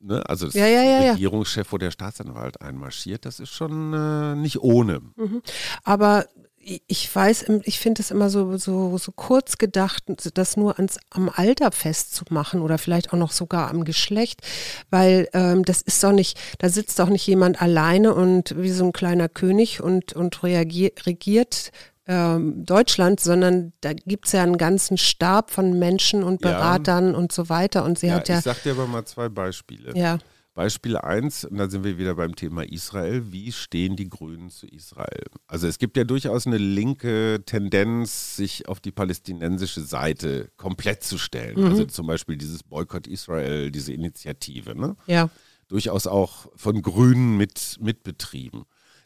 ne? 0.00 0.22
also 0.28 0.46
das 0.46 0.54
Ja, 0.54 0.66
ja, 0.66 0.82
ja. 0.82 1.12
Regierungschef, 1.12 1.72
wo 1.72 1.78
der 1.78 1.90
Staatsanwalt 1.90 2.60
einmarschiert, 2.60 3.24
das 3.24 3.40
ist 3.40 3.50
schon 3.50 3.92
äh, 3.94 4.34
nicht 4.36 4.60
ohne. 4.60 5.00
Aber 5.84 6.26
ich- 6.26 6.47
ich 6.86 7.14
weiß, 7.14 7.46
ich 7.64 7.78
finde 7.78 8.02
es 8.02 8.10
immer 8.10 8.28
so, 8.30 8.56
so, 8.58 8.98
so 8.98 9.12
kurz 9.12 9.58
gedacht, 9.58 10.04
das 10.34 10.56
nur 10.56 10.76
ans, 10.76 10.98
am 11.10 11.30
Alter 11.34 11.72
festzumachen 11.72 12.60
oder 12.60 12.78
vielleicht 12.78 13.12
auch 13.12 13.18
noch 13.18 13.32
sogar 13.32 13.70
am 13.70 13.84
Geschlecht, 13.84 14.40
weil 14.90 15.28
ähm, 15.32 15.64
das 15.64 15.80
ist 15.82 16.02
doch 16.04 16.12
nicht, 16.12 16.38
da 16.58 16.68
sitzt 16.68 16.98
doch 16.98 17.08
nicht 17.08 17.26
jemand 17.26 17.62
alleine 17.62 18.14
und 18.14 18.54
wie 18.60 18.70
so 18.70 18.84
ein 18.84 18.92
kleiner 18.92 19.28
König 19.28 19.82
und, 19.82 20.12
und 20.12 20.42
reagier, 20.42 20.92
regiert 21.06 21.70
ähm, 22.06 22.64
Deutschland, 22.64 23.20
sondern 23.20 23.72
da 23.80 23.92
gibt 23.92 24.26
es 24.26 24.32
ja 24.32 24.42
einen 24.42 24.58
ganzen 24.58 24.96
Stab 24.98 25.50
von 25.50 25.78
Menschen 25.78 26.22
und 26.22 26.42
Ja. 26.44 26.52
Beratern 26.52 27.14
und 27.14 27.32
so 27.32 27.48
weiter. 27.48 27.84
Und 27.84 27.98
sie 27.98 28.08
Ja, 28.08 28.14
hat 28.16 28.28
ja, 28.28 28.38
ich 28.38 28.44
sag 28.44 28.62
dir 28.62 28.72
aber 28.72 28.86
mal 28.86 29.04
zwei 29.04 29.28
Beispiele. 29.28 29.92
ja, 29.96 30.18
Beispiel 30.58 30.96
1, 30.96 31.44
und 31.44 31.56
da 31.58 31.70
sind 31.70 31.84
wir 31.84 31.98
wieder 31.98 32.16
beim 32.16 32.34
Thema 32.34 32.64
Israel. 32.64 33.30
Wie 33.30 33.52
stehen 33.52 33.94
die 33.94 34.08
Grünen 34.08 34.50
zu 34.50 34.66
Israel? 34.66 35.26
Also 35.46 35.68
es 35.68 35.78
gibt 35.78 35.96
ja 35.96 36.02
durchaus 36.02 36.48
eine 36.48 36.58
linke 36.58 37.44
Tendenz, 37.46 38.34
sich 38.34 38.66
auf 38.66 38.80
die 38.80 38.90
palästinensische 38.90 39.82
Seite 39.82 40.50
komplett 40.56 41.04
zu 41.04 41.16
stellen. 41.16 41.62
Also 41.62 41.84
zum 41.84 42.08
Beispiel 42.08 42.36
dieses 42.36 42.64
Boykott 42.64 43.06
Israel, 43.06 43.70
diese 43.70 43.92
Initiative. 43.92 44.74
Ne? 44.74 44.96
ja, 45.06 45.30
durchaus 45.68 46.08
auch 46.08 46.48
von 46.56 46.82
Grünen 46.82 47.36
mit, 47.36 47.76
mitbetrieben. 47.80 48.64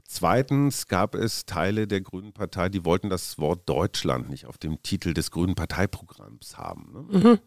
Zweitens 0.09 0.87
gab 0.87 1.15
es 1.15 1.45
Teile 1.45 1.87
der 1.87 2.01
Grünen 2.01 2.33
Partei, 2.33 2.71
die 2.71 2.87
wollten 2.87 3.11
das 3.11 3.37
Wort 3.37 3.69
Deutschland 3.69 4.31
nicht 4.31 4.47
auf 4.47 4.57
dem 4.57 4.83
Titel 4.83 5.13
des 5.13 5.31
Grünen 5.31 5.55
Parteiprogramms 5.55 6.57
haben. 6.57 7.09
Ne? 7.11 7.41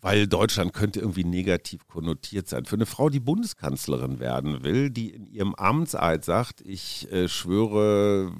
Weil 0.00 0.28
Deutschland 0.28 0.72
könnte 0.72 1.00
irgendwie 1.00 1.24
negativ 1.24 1.86
konnotiert 1.88 2.48
sein. 2.48 2.64
Für 2.66 2.76
eine 2.76 2.86
Frau, 2.86 3.08
die 3.08 3.18
Bundeskanzlerin 3.20 4.20
werden 4.20 4.62
will, 4.62 4.90
die 4.90 5.10
in 5.10 5.26
ihrem 5.26 5.54
Amtseid 5.56 6.24
sagt, 6.24 6.60
ich 6.60 7.10
äh, 7.10 7.28
schwöre, 7.28 8.32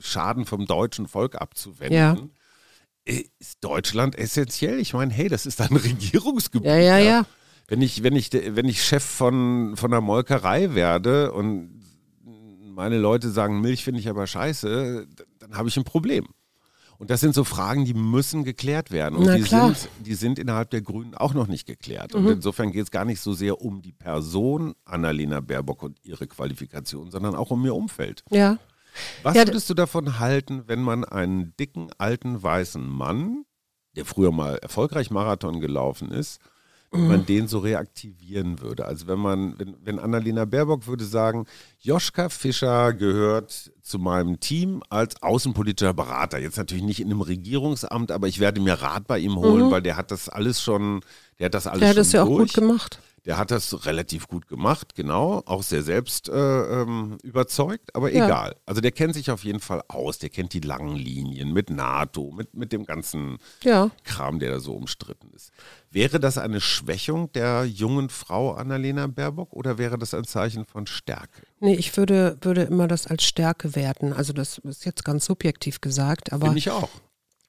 Schaden 0.00 0.44
vom 0.44 0.66
deutschen 0.66 1.06
Volk 1.06 1.36
abzuwenden, 1.40 1.96
Ja. 1.96 2.16
äh, 3.04 3.24
ist 3.38 3.58
Deutschland 3.62 4.18
essentiell. 4.18 4.80
Ich 4.80 4.92
meine, 4.92 5.12
hey, 5.14 5.28
das 5.28 5.46
ist 5.46 5.60
ein 5.60 5.76
Regierungsgebiet. 5.76 6.66
ja, 6.66 6.76
ja, 6.78 6.98
ja. 6.98 7.26
Wenn 7.68 7.80
ich, 7.80 8.02
wenn 8.02 8.14
ich, 8.16 8.30
wenn 8.32 8.66
ich 8.66 8.82
Chef 8.84 9.02
von, 9.04 9.76
von 9.76 9.92
einer 9.92 10.02
Molkerei 10.02 10.74
werde 10.74 11.32
und 11.32 11.80
meine 12.74 12.98
Leute 12.98 13.30
sagen, 13.30 13.60
Milch 13.60 13.84
finde 13.84 14.00
ich 14.00 14.08
aber 14.08 14.26
scheiße, 14.26 15.06
dann 15.38 15.56
habe 15.56 15.68
ich 15.68 15.76
ein 15.76 15.84
Problem. 15.84 16.26
Und 16.98 17.10
das 17.10 17.20
sind 17.20 17.34
so 17.34 17.44
Fragen, 17.44 17.84
die 17.84 17.94
müssen 17.94 18.44
geklärt 18.44 18.90
werden. 18.90 19.16
Und 19.16 19.26
Na 19.26 19.36
die 19.36 19.42
klar. 19.42 19.74
sind, 19.74 19.88
die 20.06 20.14
sind 20.14 20.38
innerhalb 20.38 20.70
der 20.70 20.82
Grünen 20.82 21.14
auch 21.14 21.34
noch 21.34 21.46
nicht 21.46 21.66
geklärt. 21.66 22.14
Und 22.14 22.26
insofern 22.28 22.72
geht 22.72 22.84
es 22.84 22.90
gar 22.90 23.04
nicht 23.04 23.20
so 23.20 23.32
sehr 23.32 23.60
um 23.60 23.82
die 23.82 23.92
Person 23.92 24.74
Annalena 24.84 25.40
Baerbock 25.40 25.82
und 25.82 25.98
ihre 26.04 26.26
Qualifikation, 26.26 27.10
sondern 27.10 27.34
auch 27.34 27.50
um 27.50 27.64
ihr 27.64 27.74
Umfeld. 27.74 28.24
ja. 28.30 28.58
Was 29.24 29.34
Ja, 29.34 29.44
würdest 29.44 29.68
du 29.68 29.74
davon 29.74 30.20
halten, 30.20 30.62
wenn 30.68 30.80
man 30.80 31.04
einen 31.04 31.52
dicken, 31.56 31.88
alten, 31.98 32.40
weißen 32.40 32.86
Mann, 32.86 33.44
der 33.96 34.04
früher 34.04 34.30
mal 34.30 34.54
erfolgreich 34.58 35.10
Marathon 35.10 35.60
gelaufen 35.60 36.12
ist, 36.12 36.40
Mhm. 36.94 37.08
man 37.08 37.26
den 37.26 37.48
so 37.48 37.58
reaktivieren 37.58 38.60
würde? 38.60 38.84
Also 38.86 39.06
wenn 39.06 39.18
man, 39.18 39.58
wenn, 39.58 39.76
wenn 39.82 39.98
Annalena 39.98 40.44
Baerbock 40.44 40.86
würde 40.86 41.04
sagen, 41.04 41.46
Joschka 41.80 42.28
Fischer 42.28 42.92
gehört 42.92 43.72
zu 43.82 43.98
meinem 43.98 44.40
Team 44.40 44.82
als 44.88 45.22
außenpolitischer 45.22 45.92
Berater. 45.94 46.38
Jetzt 46.38 46.56
natürlich 46.56 46.84
nicht 46.84 47.00
in 47.00 47.10
einem 47.10 47.20
Regierungsamt, 47.20 48.10
aber 48.10 48.28
ich 48.28 48.40
werde 48.40 48.60
mir 48.60 48.74
Rat 48.74 49.06
bei 49.06 49.18
ihm 49.18 49.36
holen, 49.36 49.70
weil 49.70 49.82
der 49.82 49.96
hat 49.96 50.10
das 50.10 50.28
alles 50.28 50.62
schon, 50.62 51.00
der 51.38 51.46
hat 51.46 51.54
das 51.54 51.66
alles 51.66 51.80
Der 51.80 51.88
hat 51.88 51.94
schon 51.96 52.00
das 52.00 52.12
ja 52.12 52.22
auch 52.22 52.28
durch. 52.28 52.52
gut 52.52 52.54
gemacht. 52.54 52.98
Der 53.26 53.38
hat 53.38 53.50
das 53.50 53.86
relativ 53.86 54.28
gut 54.28 54.48
gemacht, 54.48 54.94
genau, 54.94 55.42
auch 55.46 55.62
sehr 55.62 55.82
selbst 55.82 56.28
äh, 56.28 56.32
ähm, 56.82 57.16
überzeugt, 57.22 57.94
aber 57.96 58.12
Ja. 58.12 58.26
egal. 58.26 58.56
Also 58.66 58.82
der 58.82 58.92
kennt 58.92 59.14
sich 59.14 59.30
auf 59.30 59.44
jeden 59.44 59.60
Fall 59.60 59.82
aus, 59.88 60.18
der 60.18 60.28
kennt 60.28 60.52
die 60.52 60.60
langen 60.60 60.94
Linien 60.96 61.52
mit 61.54 61.70
NATO, 61.70 62.30
mit, 62.32 62.54
mit 62.54 62.70
dem 62.72 62.84
ganzen 62.84 63.38
Ja. 63.62 63.90
Kram, 64.04 64.38
der 64.40 64.50
da 64.50 64.60
so 64.60 64.74
umstritten 64.74 65.30
ist. 65.34 65.52
Wäre 65.90 66.20
das 66.20 66.36
eine 66.36 66.60
Schwächung 66.60 67.32
der 67.32 67.64
jungen 67.64 68.10
Frau 68.10 68.52
Annalena 68.52 69.06
Baerbock 69.06 69.54
oder 69.54 69.78
wäre 69.78 69.96
das 69.96 70.12
ein 70.12 70.24
Zeichen 70.24 70.66
von 70.66 70.86
Stärke? 70.86 71.42
Nee, 71.60 71.76
ich 71.76 71.96
würde, 71.96 72.36
würde 72.42 72.62
immer 72.64 72.88
das 72.88 73.06
als 73.06 73.24
Stärke 73.24 73.74
werten. 73.74 74.12
Also 74.12 74.34
das 74.34 74.58
ist 74.58 74.84
jetzt 74.84 75.02
ganz 75.04 75.24
subjektiv 75.24 75.80
gesagt, 75.80 76.30
aber 76.32 76.46
Finde 76.48 76.58
ich 76.58 76.70
auch. 76.70 76.90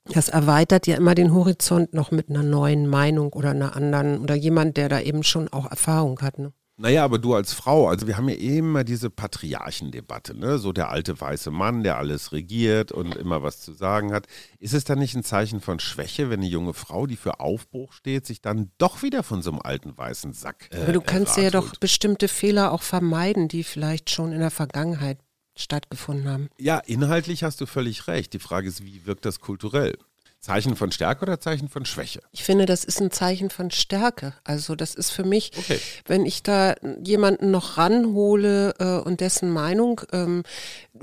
Das 0.06 0.30
erweitert 0.30 0.88
ja 0.88 0.96
immer 0.98 1.16
den 1.16 1.34
Horizont 1.34 1.94
noch 1.94 2.12
mit 2.12 2.30
einer 2.30 2.44
neuen 2.44 2.88
Meinung 2.88 3.34
oder 3.34 3.52
einer 3.52 3.76
anderen 3.76 4.20
oder 4.20 4.36
jemand, 4.36 4.78
der 4.78 4.90
da 4.90 5.00
eben 5.00 5.24
schon 5.24 5.48
auch 5.50 5.70
Erfahrung 5.70 6.20
hat. 6.22 6.38
Ne? 6.38 6.54
Naja, 6.78 7.06
aber 7.06 7.20
du 7.20 7.34
als 7.34 7.54
Frau, 7.54 7.88
also 7.88 8.06
wir 8.06 8.18
haben 8.18 8.28
ja 8.28 8.36
immer 8.36 8.84
diese 8.84 9.10
Patriarchendebatte, 9.10 10.38
ne? 10.38 10.58
So 10.58 10.74
der 10.74 10.90
alte 10.90 11.20
weiße 11.20 11.50
Mann, 11.50 11.84
der 11.84 11.98
alles 11.98 12.34
regiert 12.34 12.92
und 12.92 13.16
immer 13.16 13.42
was 13.42 13.62
zu 13.62 13.72
sagen 13.72 14.12
hat. 14.12 14.28
Ist 14.60 14.74
es 14.74 14.84
dann 14.84 15.00
nicht 15.00 15.16
ein 15.16 15.24
Zeichen 15.24 15.62
von 15.62 15.80
Schwäche, 15.80 16.30
wenn 16.30 16.42
eine 16.42 16.50
junge 16.50 16.74
Frau, 16.74 17.08
die 17.08 17.16
für 17.16 17.40
Aufbruch 17.40 17.94
steht, 17.94 18.26
sich 18.26 18.42
dann 18.42 18.72
doch 18.78 19.04
wieder 19.04 19.24
von 19.24 19.42
so 19.42 19.52
einem 19.52 19.62
alten 19.62 19.98
weißen 19.98 20.34
Sack. 20.34 20.68
Äh, 20.72 20.82
Aber 20.82 20.92
du 20.92 21.00
kannst 21.00 21.38
ja 21.38 21.50
doch 21.50 21.78
bestimmte 21.78 22.28
Fehler 22.28 22.74
auch 22.74 22.84
vermeiden, 22.84 23.48
die 23.48 23.64
vielleicht 23.64 24.10
schon 24.10 24.34
in 24.34 24.40
der 24.40 24.52
Vergangenheit 24.52 25.18
stattgefunden 25.56 26.30
haben. 26.30 26.50
Ja, 26.58 26.80
inhaltlich 26.80 27.44
hast 27.44 27.62
du 27.62 27.66
völlig 27.66 28.08
recht. 28.08 28.34
Die 28.34 28.40
Frage 28.40 28.68
ist, 28.68 28.84
wie 28.84 29.06
wirkt 29.06 29.26
das 29.26 29.40
kulturell? 29.40 29.98
Zeichen 30.42 30.76
von 30.76 30.92
Stärke 30.92 31.24
oder 31.24 31.40
Zeichen 31.40 31.70
von 31.70 31.86
Schwäche? 31.86 32.22
Ich 32.32 32.44
finde, 32.44 32.68
das 32.68 32.84
ist 32.84 33.02
ein 33.02 33.10
Zeichen 33.10 33.50
von 33.50 33.72
Stärke. 33.72 34.34
Also 34.44 34.76
das 34.76 34.94
ist 34.94 35.10
für 35.10 35.24
mich, 35.24 35.52
Okay. 35.58 35.80
wenn 36.06 36.24
ich 36.28 36.44
da 36.44 36.76
jemanden 37.04 37.50
noch 37.50 37.78
ranhole 37.80 38.76
äh, 38.78 39.00
und 39.00 39.22
dessen 39.22 39.50
Meinung 39.50 40.02
ähm, 40.12 40.44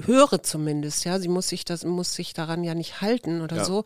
höre 0.05 0.45
zumindest, 0.45 1.05
ja, 1.05 1.19
sie 1.19 1.27
muss 1.27 1.49
sich 1.49 1.65
das 1.65 1.83
muss 1.85 2.15
sich 2.15 2.35
daran 2.35 2.63
ja 2.63 2.75
nicht 2.75 3.01
halten 3.01 3.41
oder 3.41 3.57
Ja. 3.57 3.65
so, 3.65 3.83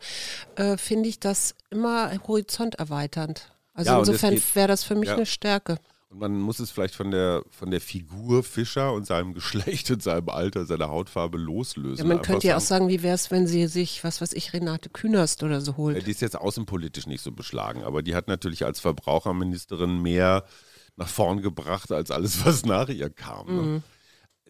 äh, 0.57 0.77
finde 0.77 1.09
ich 1.09 1.19
das 1.19 1.55
immer 1.71 2.11
horizonterweiternd. 2.27 3.49
Also 3.73 3.91
Ja, 3.91 3.99
insofern 3.99 4.39
wäre 4.53 4.67
das 4.67 4.83
für 4.83 4.95
mich 4.95 5.09
ja. 5.09 5.15
eine 5.15 5.25
Stärke. 5.25 5.79
Und 6.09 6.19
man 6.19 6.39
muss 6.39 6.59
es 6.59 6.71
vielleicht 6.71 6.95
von 6.95 7.11
der, 7.11 7.43
von 7.49 7.69
der 7.69 7.81
Figur 7.81 8.43
Fischer 8.43 8.93
und 8.93 9.05
seinem 9.05 9.33
Geschlecht 9.33 9.91
und 9.91 10.01
seinem 10.01 10.29
Alter, 10.29 10.65
seiner 10.65 10.89
Hautfarbe 10.89 11.37
loslösen. 11.37 11.97
Ja, 11.97 12.03
man 12.05 12.19
Einfach 12.19 12.33
könnte 12.33 12.47
ja 12.47 12.57
auch 12.57 12.61
sagen, 12.61 12.87
wie 12.87 13.03
wäre 13.03 13.15
es, 13.15 13.29
wenn 13.29 13.45
sie 13.45 13.67
sich, 13.67 14.03
was 14.03 14.21
weiß 14.21 14.33
ich, 14.33 14.53
Renate 14.53 14.89
Künast 14.89 15.43
oder 15.43 15.59
so 15.59 15.75
holt. 15.75 16.05
Die 16.05 16.11
ist 16.11 16.21
jetzt 16.21 16.37
außenpolitisch 16.37 17.07
nicht 17.07 17.21
so 17.21 17.31
beschlagen, 17.31 17.83
aber 17.83 18.03
die 18.03 18.15
hat 18.15 18.29
natürlich 18.29 18.65
als 18.65 18.79
Verbraucherministerin 18.79 20.01
mehr 20.01 20.45
nach 20.95 21.09
vorn 21.09 21.41
gebracht 21.41 21.91
als 21.91 22.09
alles, 22.09 22.45
was 22.45 22.65
nach 22.65 22.87
ihr 22.89 23.09
kam. 23.09 23.47
Ne? 23.47 23.83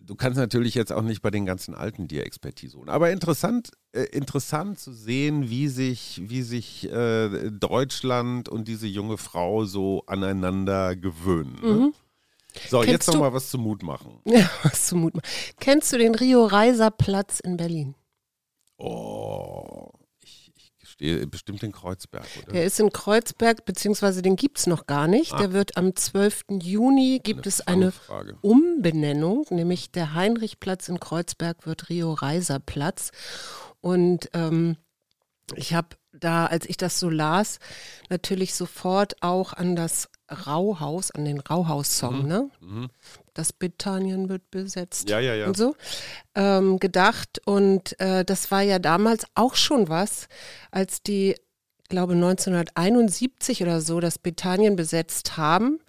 Du 0.07 0.15
kannst 0.15 0.37
natürlich 0.39 0.73
jetzt 0.73 0.91
auch 0.93 1.01
nicht 1.01 1.21
bei 1.21 1.29
den 1.31 1.45
ganzen 1.45 1.75
Alten 1.75 2.07
dir 2.07 2.25
Expertise 2.25 2.77
holen. 2.77 2.87
Aber 2.89 3.11
interessant, 3.11 3.71
äh, 3.91 4.03
interessant 4.03 4.79
zu 4.79 4.93
sehen, 4.93 5.49
wie 5.49 5.67
sich, 5.67 6.21
wie 6.23 6.41
sich 6.43 6.89
äh, 6.89 7.51
Deutschland 7.51 8.47
und 8.47 8.69
diese 8.69 8.87
junge 8.87 9.17
Frau 9.17 9.65
so 9.65 10.03
aneinander 10.07 10.95
gewöhnen. 10.95 11.59
Ne? 11.61 11.91
So, 12.69 12.77
Kennst 12.79 12.91
jetzt 12.91 13.07
noch 13.07 13.15
du- 13.15 13.19
mal 13.19 13.33
was 13.33 13.49
zum 13.49 13.61
Mut 13.63 13.83
machen. 13.83 14.19
Ja, 14.25 14.49
was 14.63 14.87
zum 14.87 15.01
Mut. 15.01 15.13
machen. 15.13 15.25
Kennst 15.59 15.91
du 15.91 15.97
den 15.97 16.15
Rio 16.15 16.45
Reiser 16.45 16.89
Platz 16.89 17.39
in 17.41 17.57
Berlin? 17.57 17.93
Oh, 18.79 19.56
bestimmt 20.97 21.63
in 21.63 21.71
Kreuzberg, 21.71 22.25
oder? 22.41 22.53
Der 22.53 22.65
ist 22.65 22.79
in 22.79 22.91
Kreuzberg, 22.91 23.65
beziehungsweise 23.65 24.21
den 24.21 24.35
gibt 24.35 24.59
es 24.59 24.67
noch 24.67 24.87
gar 24.87 25.07
nicht. 25.07 25.33
Ah. 25.33 25.37
Der 25.37 25.53
wird 25.53 25.77
am 25.77 25.95
12. 25.95 26.45
Juni, 26.61 27.19
gibt 27.23 27.41
Eine 27.41 27.47
es 27.47 27.61
eine 27.61 27.91
Fangfrage. 27.91 28.37
Umbenennung, 28.41 29.45
nämlich 29.49 29.91
der 29.91 30.13
Heinrichplatz 30.13 30.89
in 30.89 30.99
Kreuzberg 30.99 31.65
wird 31.65 31.89
Rio-Reiser-Platz. 31.89 33.11
Und 33.81 34.29
ähm, 34.33 34.77
ich 35.55 35.73
habe 35.73 35.89
da, 36.11 36.47
als 36.47 36.67
ich 36.67 36.77
das 36.77 36.99
so 36.99 37.09
las, 37.09 37.59
natürlich 38.09 38.55
sofort 38.55 39.21
auch 39.21 39.53
an 39.53 39.75
das 39.75 40.09
Rauhaus, 40.29 41.11
an 41.11 41.25
den 41.25 41.39
Rauhaus-Song, 41.39 42.27
ne? 42.27 42.49
Mhm. 42.59 42.89
Das 43.33 43.53
Britannien 43.53 44.29
wird 44.29 44.49
besetzt 44.49 45.09
Ja, 45.09 45.19
ja, 45.19 45.35
ja. 45.35 45.47
und 45.47 45.55
so 45.55 45.75
ähm, 46.35 46.79
gedacht. 46.79 47.39
Und 47.45 47.99
äh, 47.99 48.25
das 48.25 48.49
war 48.51 48.61
ja 48.61 48.79
damals 48.79 49.25
auch 49.35 49.55
schon 49.55 49.89
was, 49.89 50.27
als 50.71 51.03
die, 51.03 51.35
glaube 51.89 52.13
1971 52.13 53.61
oder 53.63 53.81
so, 53.81 53.99
das 53.99 54.19
Britannien 54.19 54.75
besetzt 54.75 55.37
haben, 55.37 55.79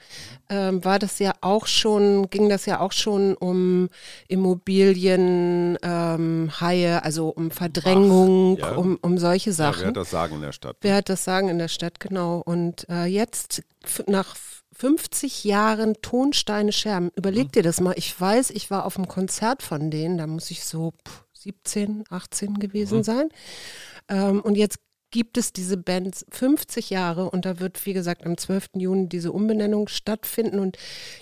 ähm, 0.49 0.85
war 0.85 0.99
das 0.99 1.19
ja 1.19 1.33
auch 1.41 1.67
schon, 1.67 2.31
ging 2.31 2.49
das 2.49 2.67
ja 2.67 2.81
auch 2.81 2.93
schon 2.93 3.35
um 3.35 3.89
Immobilien, 4.29 5.79
ähm, 5.83 6.51
Haie, 6.61 7.03
also 7.03 7.29
um 7.29 7.51
Verdrängung, 7.51 8.59
ja. 8.59 8.73
um, 8.77 8.99
um 9.03 9.19
solche 9.19 9.51
Ja, 9.51 9.57
Sachen. 9.57 9.81
wer 9.81 9.89
hat 9.89 9.97
das 9.97 10.11
Sagen 10.11 10.35
in 10.37 10.43
der 10.43 10.53
Stadt? 10.53 10.77
Wer 10.81 10.97
hat 10.97 11.09
das 11.09 11.25
Sagen 11.25 11.49
in 11.49 11.59
der 11.59 11.69
Stadt, 11.69 12.01
genau. 12.01 12.43
Und 12.45 12.89
äh, 12.89 13.05
jetzt, 13.07 13.63
nach 14.07 14.37
50 14.73 15.45
Jahren 15.45 15.95
Tonsteine 16.03 16.73
Scherben, 16.73 17.11
überleg 17.17 17.51
dir 17.53 17.63
das 17.65 17.81
mal. 17.81 17.95
Ich 17.97 18.19
weiß, 18.19 18.51
ich 18.51 18.71
war 18.71 18.85
auf 18.87 18.97
einem 18.97 19.09
Konzert 19.09 19.63
von 19.63 19.91
denen, 19.91 20.19
da 20.19 20.27
muss 20.27 20.51
ich 20.51 20.65
so 20.65 20.93
pff, 21.07 21.25
17, 21.33 22.05
18 22.11 22.55
gewesen 22.59 23.03
sein. 23.03 23.29
Ähm, 24.09 24.41
und 24.41 24.57
jetzt 24.57 24.79
gibt 25.11 25.39
es 25.39 25.53
diese 25.53 25.77
Bands 25.77 26.27
50 26.31 26.91
Jahre 26.91 27.31
und 27.31 27.45
da 27.45 27.61
wird, 27.61 27.85
wie 27.87 27.93
gesagt, 27.93 28.27
am 28.27 28.37
12. 28.37 28.71
Juni 28.75 29.09
diese 29.09 29.33
Umbenennung 29.33 29.89
stattfinden 29.89 30.59
und 30.59 30.77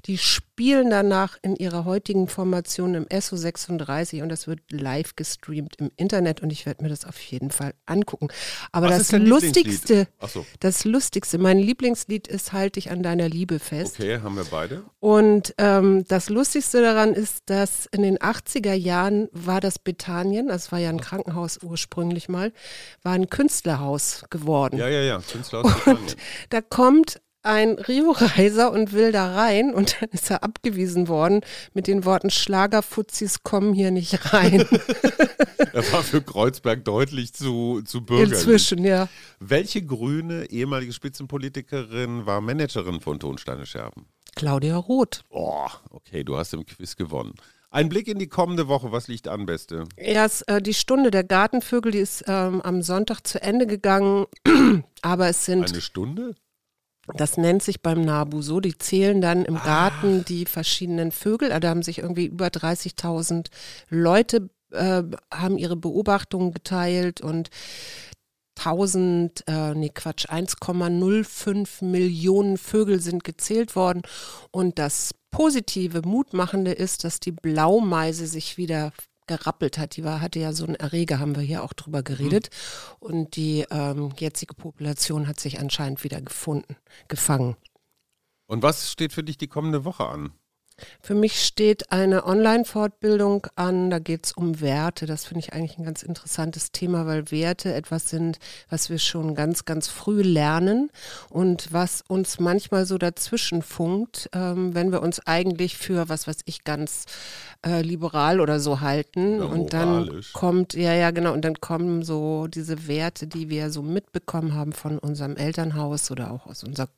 die 0.06 0.18
spielen 0.56 0.88
danach 0.88 1.36
in 1.42 1.54
ihrer 1.54 1.84
heutigen 1.84 2.28
Formation 2.28 2.94
im 2.94 3.04
SO36 3.04 4.22
und 4.22 4.30
das 4.30 4.46
wird 4.46 4.60
live 4.70 5.14
gestreamt 5.14 5.76
im 5.76 5.90
Internet 5.96 6.40
und 6.40 6.50
ich 6.50 6.64
werde 6.64 6.82
mir 6.82 6.88
das 6.88 7.04
auf 7.04 7.20
jeden 7.20 7.50
Fall 7.50 7.74
angucken. 7.84 8.28
Aber 8.72 8.88
Was 8.88 9.08
das? 9.08 9.20
Lustigste, 9.20 10.08
Achso, 10.18 10.46
das 10.60 10.86
Lustigste, 10.86 11.36
mein 11.36 11.58
Lieblingslied 11.58 12.26
ist 12.26 12.54
Halt 12.54 12.76
dich 12.76 12.90
an 12.90 13.02
deiner 13.02 13.28
Liebe 13.28 13.58
fest. 13.58 13.96
okay, 14.00 14.20
haben 14.22 14.34
wir 14.36 14.44
beide. 14.44 14.84
Und 14.98 15.54
ähm, 15.58 16.06
das 16.08 16.30
Lustigste 16.30 16.80
daran 16.80 17.12
ist, 17.12 17.42
dass 17.50 17.84
in 17.92 18.00
den 18.00 18.16
80er 18.16 18.72
Jahren 18.72 19.28
war 19.32 19.60
das 19.60 19.78
Bethanien, 19.78 20.48
das 20.48 20.72
war 20.72 20.78
ja 20.78 20.88
ein 20.88 21.02
Krankenhaus 21.02 21.58
ursprünglich 21.62 22.30
mal, 22.30 22.50
war 23.02 23.12
ein 23.12 23.28
Künstlerhaus 23.28 24.24
geworden. 24.30 24.78
Ja, 24.78 24.88
ja, 24.88 25.02
ja, 25.02 25.20
Künstler 25.30 25.66
aus 25.66 25.70
Spanien. 25.70 26.14
Da 26.48 26.62
kommt 26.62 27.20
ein 27.46 27.78
Rio-Reiser 27.78 28.72
und 28.72 28.92
will 28.92 29.12
da 29.12 29.34
rein 29.34 29.72
und 29.72 29.96
dann 30.00 30.10
ist 30.10 30.30
er 30.30 30.42
abgewiesen 30.42 31.08
worden 31.08 31.40
mit 31.72 31.86
den 31.86 32.04
Worten 32.04 32.30
Schlagerfuzis 32.30 33.42
kommen 33.42 33.72
hier 33.72 33.90
nicht 33.90 34.32
rein. 34.32 34.66
Er 35.72 35.92
war 35.92 36.02
für 36.02 36.22
Kreuzberg 36.22 36.84
deutlich 36.86 37.34
zu, 37.34 37.82
zu 37.84 38.00
bürgerlich. 38.02 38.32
Inzwischen, 38.32 38.82
ja. 38.82 39.08
Welche 39.40 39.82
grüne 39.82 40.46
ehemalige 40.46 40.94
Spitzenpolitikerin 40.94 42.24
war 42.24 42.40
Managerin 42.40 43.00
von 43.00 43.20
Tonsteine 43.20 43.66
Scherben? 43.66 44.06
Claudia 44.36 44.76
Roth. 44.76 45.24
Oh, 45.28 45.66
okay, 45.90 46.24
du 46.24 46.38
hast 46.38 46.54
im 46.54 46.64
Quiz 46.64 46.96
gewonnen. 46.96 47.34
Ein 47.70 47.90
Blick 47.90 48.08
in 48.08 48.18
die 48.18 48.28
kommende 48.28 48.68
Woche, 48.68 48.90
was 48.90 49.08
liegt 49.08 49.28
an, 49.28 49.44
Beste? 49.44 49.84
Erst 49.96 50.48
äh, 50.48 50.62
die 50.62 50.72
Stunde 50.72 51.10
der 51.10 51.24
Gartenvögel, 51.24 51.92
die 51.92 51.98
ist 51.98 52.24
ähm, 52.26 52.62
am 52.62 52.80
Sonntag 52.82 53.26
zu 53.26 53.42
Ende 53.42 53.66
gegangen, 53.66 54.24
aber 55.02 55.28
es 55.28 55.44
sind 55.44 55.70
Eine 55.70 55.82
Stunde? 55.82 56.34
Das 57.14 57.36
nennt 57.36 57.62
sich 57.62 57.82
beim 57.82 58.02
Nabu 58.02 58.42
so. 58.42 58.60
Die 58.60 58.76
zählen 58.76 59.20
dann 59.20 59.44
im 59.44 59.56
Garten 59.56 60.24
die 60.24 60.44
verschiedenen 60.44 61.12
Vögel. 61.12 61.50
Also 61.50 61.60
Da 61.60 61.68
haben 61.70 61.82
sich 61.82 61.98
irgendwie 61.98 62.26
über 62.26 62.46
30.000 62.48 63.46
Leute 63.88 64.50
äh, 64.72 65.02
haben 65.32 65.58
ihre 65.58 65.76
Beobachtungen 65.76 66.52
geteilt 66.52 67.20
und 67.20 67.50
1000, 68.58 69.44
äh, 69.46 69.74
nee 69.74 69.90
Quatsch, 69.90 70.26
1,05 70.26 71.84
Millionen 71.84 72.56
Vögel 72.56 73.00
sind 73.00 73.22
gezählt 73.22 73.76
worden. 73.76 74.02
Und 74.50 74.78
das 74.78 75.14
positive, 75.30 76.02
mutmachende 76.02 76.72
ist, 76.72 77.04
dass 77.04 77.20
die 77.20 77.32
Blaumeise 77.32 78.26
sich 78.26 78.56
wieder 78.56 78.92
gerappelt 79.26 79.78
hat. 79.78 79.96
Die 79.96 80.04
war, 80.04 80.20
hatte 80.20 80.38
ja 80.38 80.52
so 80.52 80.64
einen 80.64 80.74
Erreger, 80.74 81.18
haben 81.18 81.36
wir 81.36 81.42
hier 81.42 81.62
auch 81.62 81.72
drüber 81.72 82.02
geredet. 82.02 82.50
Und 82.98 83.36
die 83.36 83.66
ähm, 83.70 84.12
jetzige 84.18 84.54
Population 84.54 85.28
hat 85.28 85.40
sich 85.40 85.58
anscheinend 85.58 86.04
wieder 86.04 86.20
gefunden, 86.20 86.76
gefangen. 87.08 87.56
Und 88.46 88.62
was 88.62 88.90
steht 88.90 89.12
für 89.12 89.24
dich 89.24 89.38
die 89.38 89.48
kommende 89.48 89.84
Woche 89.84 90.06
an? 90.06 90.32
Für 91.00 91.14
mich 91.14 91.42
steht 91.42 91.90
eine 91.90 92.26
Online-Fortbildung 92.26 93.46
an, 93.56 93.88
da 93.88 93.98
geht 93.98 94.26
es 94.26 94.32
um 94.32 94.60
Werte. 94.60 95.06
Das 95.06 95.24
finde 95.24 95.40
ich 95.40 95.52
eigentlich 95.54 95.78
ein 95.78 95.84
ganz 95.84 96.02
interessantes 96.02 96.70
Thema, 96.70 97.06
weil 97.06 97.30
Werte 97.30 97.72
etwas 97.72 98.10
sind, 98.10 98.38
was 98.68 98.90
wir 98.90 98.98
schon 98.98 99.34
ganz, 99.34 99.64
ganz 99.64 99.88
früh 99.88 100.20
lernen 100.20 100.90
und 101.30 101.72
was 101.72 102.02
uns 102.06 102.40
manchmal 102.40 102.84
so 102.84 102.98
dazwischen 102.98 103.62
funkt, 103.62 104.28
ähm, 104.34 104.74
wenn 104.74 104.92
wir 104.92 105.00
uns 105.00 105.26
eigentlich 105.26 105.78
für, 105.78 106.10
was 106.10 106.26
weiß 106.26 106.38
ich, 106.44 106.64
ganz 106.64 107.06
äh, 107.64 107.80
liberal 107.80 108.40
oder 108.40 108.60
so 108.60 108.80
halten. 108.80 109.40
Oder 109.40 109.48
und 109.48 109.72
dann 109.72 110.22
kommt, 110.34 110.74
ja, 110.74 110.92
ja, 110.92 111.10
genau, 111.10 111.32
und 111.32 111.44
dann 111.44 111.60
kommen 111.60 112.02
so 112.02 112.48
diese 112.48 112.86
Werte, 112.86 113.26
die 113.26 113.48
wir 113.48 113.70
so 113.70 113.82
mitbekommen 113.82 114.54
haben 114.54 114.72
von 114.72 114.98
unserem 114.98 115.36
Elternhaus 115.36 116.10
oder 116.10 116.30
auch 116.30 116.46
aus, 116.46 116.64
unser, 116.64 116.88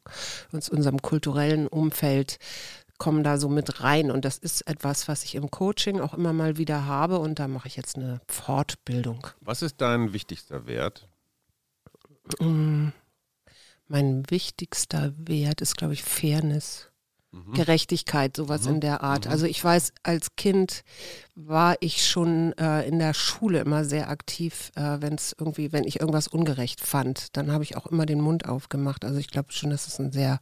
aus 0.53 0.69
unserem 0.69 1.01
kulturellen 1.01 1.69
Umfeld 1.69 2.39
kommen 2.99 3.23
da 3.25 3.39
so 3.39 3.49
mit 3.49 3.83
rein. 3.83 4.11
Und 4.11 4.25
das 4.25 4.39
ist 4.39 4.63
etwas, 4.69 5.09
was 5.09 5.25
ich 5.25 5.35
im 5.35 5.51
Coaching 5.51 6.01
auch 6.01 6.15
immer 6.15 6.33
mal 6.33 6.57
wieder 6.59 6.87
habe. 6.87 7.19
Und 7.19 7.39
da 7.39 7.49
mache 7.49 7.69
ich 7.69 7.77
jetzt 7.77 7.97
eine 7.97 8.21
Fortbildung. 8.29 9.27
Was 9.41 9.63
ist 9.63 9.81
dein 9.81 10.13
wichtigster 10.13 10.67
Wert? 10.67 11.09
Mm, 12.41 12.89
Mein 13.87 14.31
wichtigster 14.31 15.15
Wert 15.17 15.61
ist, 15.61 15.77
glaube 15.77 15.95
ich, 15.95 16.03
Fairness. 16.03 16.91
Gerechtigkeit, 17.53 18.37
sowas 18.37 18.65
in 18.67 18.81
der 18.81 19.03
Art. 19.03 19.27
Also 19.27 19.45
ich 19.45 19.63
weiß, 19.63 19.93
als 20.03 20.35
Kind 20.37 20.83
war 21.35 21.77
ich 21.81 22.07
schon 22.07 22.57
äh, 22.57 22.89
in 22.89 22.99
der 22.99 23.13
Schule 23.13 23.61
immer 23.61 23.85
sehr 23.85 24.09
aktiv, 24.09 24.73
äh, 24.77 24.97
wenn 25.01 25.15
es 25.15 25.37
irgendwie, 25.39 25.71
wenn 25.71 25.85
ich 25.85 26.01
irgendwas 26.01 26.27
ungerecht 26.27 26.81
fand, 26.81 27.37
dann 27.37 27.53
habe 27.53 27.65
ich 27.65 27.77
auch 27.77 27.87
immer 27.87 28.07
den 28.07 28.23
Mund 28.23 28.49
aufgemacht. 28.49 29.05
Also 29.05 29.19
ich 29.19 29.29
glaube 29.29 29.53
schon, 29.53 29.69
das 29.69 29.87
ist 29.87 29.99
ein 30.01 30.11
sehr 30.11 30.41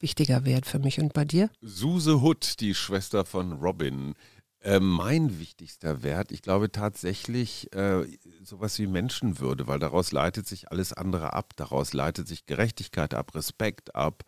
wichtiger 0.00 0.44
Wert 0.44 0.66
für 0.66 0.78
mich. 0.78 1.00
Und 1.00 1.12
bei 1.12 1.24
dir? 1.24 1.50
Suse 1.60 2.20
Hood, 2.20 2.60
die 2.60 2.74
Schwester 2.74 3.24
von 3.24 3.52
Robin. 3.52 4.14
Äh, 4.62 4.78
mein 4.78 5.40
wichtigster 5.40 6.02
Wert, 6.02 6.32
ich 6.32 6.42
glaube 6.42 6.70
tatsächlich 6.70 7.74
äh, 7.74 8.04
sowas 8.42 8.78
wie 8.78 8.86
Menschenwürde, 8.86 9.66
weil 9.66 9.78
daraus 9.78 10.12
leitet 10.12 10.46
sich 10.46 10.70
alles 10.70 10.92
andere 10.92 11.32
ab. 11.32 11.54
Daraus 11.56 11.94
leitet 11.94 12.28
sich 12.28 12.44
Gerechtigkeit 12.44 13.14
ab, 13.14 13.34
Respekt 13.34 13.94
ab, 13.94 14.22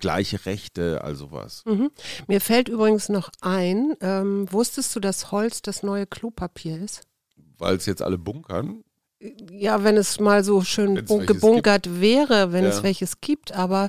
gleiche 0.00 0.46
Rechte, 0.46 1.04
all 1.04 1.14
sowas. 1.14 1.62
Mhm. 1.66 1.90
Mir 2.26 2.40
fällt 2.40 2.70
übrigens 2.70 3.10
noch 3.10 3.28
ein, 3.42 3.94
ähm, 4.00 4.50
wusstest 4.50 4.96
du, 4.96 5.00
dass 5.00 5.30
Holz 5.30 5.60
das 5.60 5.82
neue 5.82 6.06
Klopapier 6.06 6.80
ist? 6.80 7.02
Weil 7.58 7.76
es 7.76 7.84
jetzt 7.84 8.00
alle 8.00 8.16
bunkern. 8.16 8.82
Ja, 9.50 9.84
wenn 9.84 9.96
es 9.96 10.20
mal 10.20 10.44
so 10.44 10.62
schön 10.62 10.96
Wenn's 10.96 11.26
gebunkert 11.26 12.00
wäre, 12.00 12.52
wenn 12.52 12.64
Ja. 12.64 12.70
es 12.70 12.82
welches 12.82 13.20
gibt. 13.20 13.52
Aber 13.52 13.88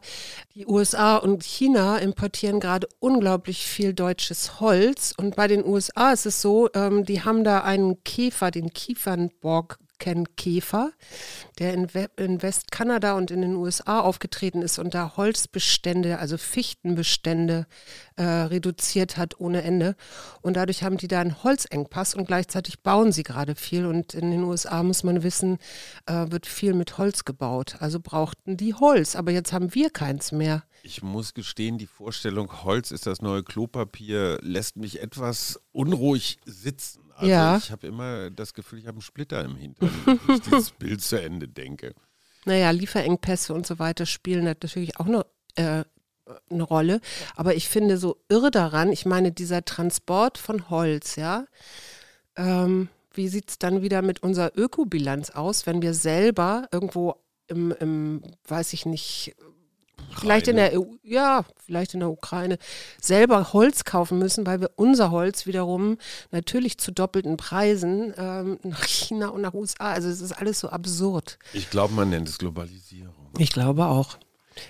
die 0.56 0.65
USA 0.65 1.17
und 1.17 1.43
China 1.43 1.97
importieren 1.97 2.60
gerade 2.60 2.88
unglaublich 3.00 3.65
viel 3.67 3.93
deutsches 3.93 4.60
Holz. 4.60 5.13
Und 5.17 5.36
bei 5.36 5.47
den 5.47 5.65
USA 5.65 6.12
ist 6.12 6.26
es 6.26 6.41
so, 6.41 6.69
ähm, 6.73 7.06
die 7.06 7.21
haben 7.23 7.43
da 7.43 7.62
einen 7.62 8.04
Käfer, 8.04 8.52
den 8.52 8.71
Kiefernborkenkäfer, 9.97 10.91
der 11.60 11.73
in, 11.73 11.93
We 11.93 12.10
in 12.17 12.41
Westkanada 12.41 13.13
und 13.13 13.31
in 13.31 13.41
den 13.41 13.55
USA 13.55 13.99
aufgetreten 13.99 14.62
ist 14.62 14.79
und 14.79 14.93
da 14.93 15.17
Holzbestände, 15.17 16.19
also 16.19 16.38
Fichtenbestände 16.38 17.65
äh, 18.15 18.23
reduziert 18.23 19.17
hat 19.17 19.39
ohne 19.39 19.63
Ende. 19.63 19.95
Und 20.41 20.55
dadurch 20.55 20.83
haben 20.83 20.97
die 20.97 21.07
da 21.07 21.21
einen 21.21 21.43
Holzengpass 21.43 22.13
und 22.15 22.27
gleichzeitig 22.27 22.81
bauen 22.81 23.12
sie 23.12 23.23
gerade 23.23 23.55
viel. 23.55 23.86
Und 23.86 24.13
in 24.13 24.31
den 24.31 24.43
USA 24.43 24.83
muss 24.83 25.03
man 25.03 25.23
wissen, 25.23 25.57
äh, 26.05 26.29
wird 26.29 26.45
viel 26.45 26.73
mit 26.73 26.97
Holz 26.97 27.25
gebaut. 27.25 27.77
Also 27.79 27.99
brauchten 27.99 28.57
die 28.57 28.73
Holz, 28.73 29.15
aber 29.15 29.31
jetzt 29.31 29.53
haben 29.53 29.73
wir 29.73 29.89
keins 29.89 30.31
mehr. 30.31 30.63
Ich 30.83 31.01
muss 31.01 31.33
gestehen, 31.33 31.77
die 31.77 31.88
Vorstellung, 31.88 32.63
Holz 32.63 32.91
ist 32.91 33.07
das 33.07 33.21
neue 33.21 33.43
Klopapier, 33.43 34.39
lässt 34.41 34.77
mich 34.77 35.01
etwas 35.01 35.60
unruhig 35.71 36.39
sitzen. 36.45 37.07
Also 37.17 37.32
Ja. 37.32 37.58
ich 37.58 37.71
habe 37.71 37.88
immer 37.88 38.30
das 38.30 38.53
Gefühl, 38.53 38.80
ich 38.80 38.86
habe 38.86 38.95
einen 38.95 39.01
Splitter 39.01 39.43
im 39.43 39.56
Hintern, 39.56 39.89
wenn 40.06 40.36
ich 40.36 40.41
dieses 40.45 40.71
Bild 40.71 41.01
zu 41.01 41.19
Ende 41.21 41.47
denke. 41.47 41.93
Naja, 42.45 42.69
Lieferengpässe 42.71 43.53
und 43.53 43.65
so 43.67 43.80
weiter 43.80 44.06
spielen 44.06 44.45
natürlich 44.45 44.99
auch 44.99 45.08
eine, 45.08 45.25
äh, 45.56 45.84
eine 46.49 46.63
Rolle. 46.63 47.01
Aber 47.36 47.56
ich 47.56 47.67
finde 47.69 47.97
so 47.97 48.17
irre 48.30 48.51
daran, 48.51 48.91
ich 48.91 49.06
meine, 49.06 49.32
dieser 49.32 49.65
Transport 49.65 50.38
von 50.38 50.69
Holz, 50.69 51.15
ja, 51.15 51.45
ähm, 52.36 52.89
wie 53.13 53.27
sieht 53.30 53.49
es 53.49 53.60
dann 53.60 53.82
wieder 53.82 54.01
mit 54.03 54.21
unserer 54.21 54.51
Ökobilanz 54.56 55.32
aus, 55.32 55.65
wenn 55.65 55.82
wir 55.82 55.93
selber 55.95 56.67
irgendwo 56.71 57.15
im, 57.47 57.71
im 57.80 58.21
weiß 58.47 58.73
ich 58.73 58.86
nicht, 58.86 59.36
vielleicht 60.19 60.47
in 60.47 60.56
der 60.56 60.80
EU, 60.80 60.86
ja, 61.03 61.45
vielleicht 61.65 61.93
in 61.93 62.01
der 62.01 62.10
Ukraine 62.10 62.58
selber 63.01 63.53
Holz 63.53 63.84
kaufen 63.84 64.19
müssen, 64.19 64.45
weil 64.45 64.62
wir 64.62 64.71
unser 64.75 65.12
Holz 65.12 65.45
wiederum 65.45 65.97
natürlich 66.32 66.77
zu 66.77 66.91
doppelten 66.91 67.38
Preisen 67.38 68.13
ähm, 68.17 68.60
nach 68.63 68.86
China 68.86 69.30
und 69.30 69.41
nach 69.41 69.53
USA. 69.53 69.91
Also 69.91 70.10
es 70.10 70.21
ist 70.21 70.32
alles 70.32 70.60
so 70.60 70.69
absurd. 70.69 71.39
Ich 71.53 71.69
glaube, 71.69 71.93
man 71.93 72.10
nennt 72.10 72.27
es 72.27 72.38
Globalisierung. 72.38 73.13
Ich 73.38 73.51
glaube 73.51 73.86
auch. 73.86 74.17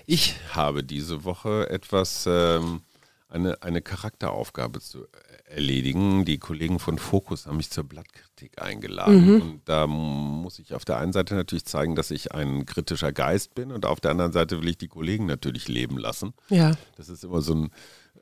Ich 0.06 0.34
habe 0.52 0.84
diese 0.84 1.24
Woche 1.24 1.70
etwas, 1.70 2.24
ähm, 2.26 2.82
eine, 3.28 3.62
eine 3.62 3.82
Charakteraufgabe 3.82 4.80
zu 4.80 5.06
erledigen. 5.50 6.24
Die 6.24 6.38
Kollegen 6.38 6.78
von 6.78 6.98
Focus 6.98 7.46
haben 7.46 7.56
mich 7.56 7.70
zur 7.70 7.84
Blattkritik 7.84 8.60
eingeladen. 8.60 9.34
Mhm. 9.34 9.40
Und 9.40 9.60
da 9.68 9.86
muss 9.86 10.58
ich 10.58 10.74
auf 10.74 10.84
der 10.84 10.98
einen 10.98 11.12
Seite 11.12 11.34
natürlich 11.34 11.64
zeigen, 11.64 11.94
dass 11.94 12.10
ich 12.10 12.32
ein 12.32 12.66
kritischer 12.66 13.12
Geist 13.12 13.54
bin 13.54 13.72
und 13.72 13.86
auf 13.86 14.00
der 14.00 14.12
anderen 14.12 14.32
Seite 14.32 14.60
will 14.60 14.68
ich 14.68 14.78
die 14.78 14.88
Kollegen 14.88 15.26
natürlich 15.26 15.68
leben 15.68 15.98
lassen. 15.98 16.34
Ja. 16.48 16.76
Das 16.96 17.08
ist 17.08 17.24
immer 17.24 17.40
so 17.40 17.54
ein 17.54 17.70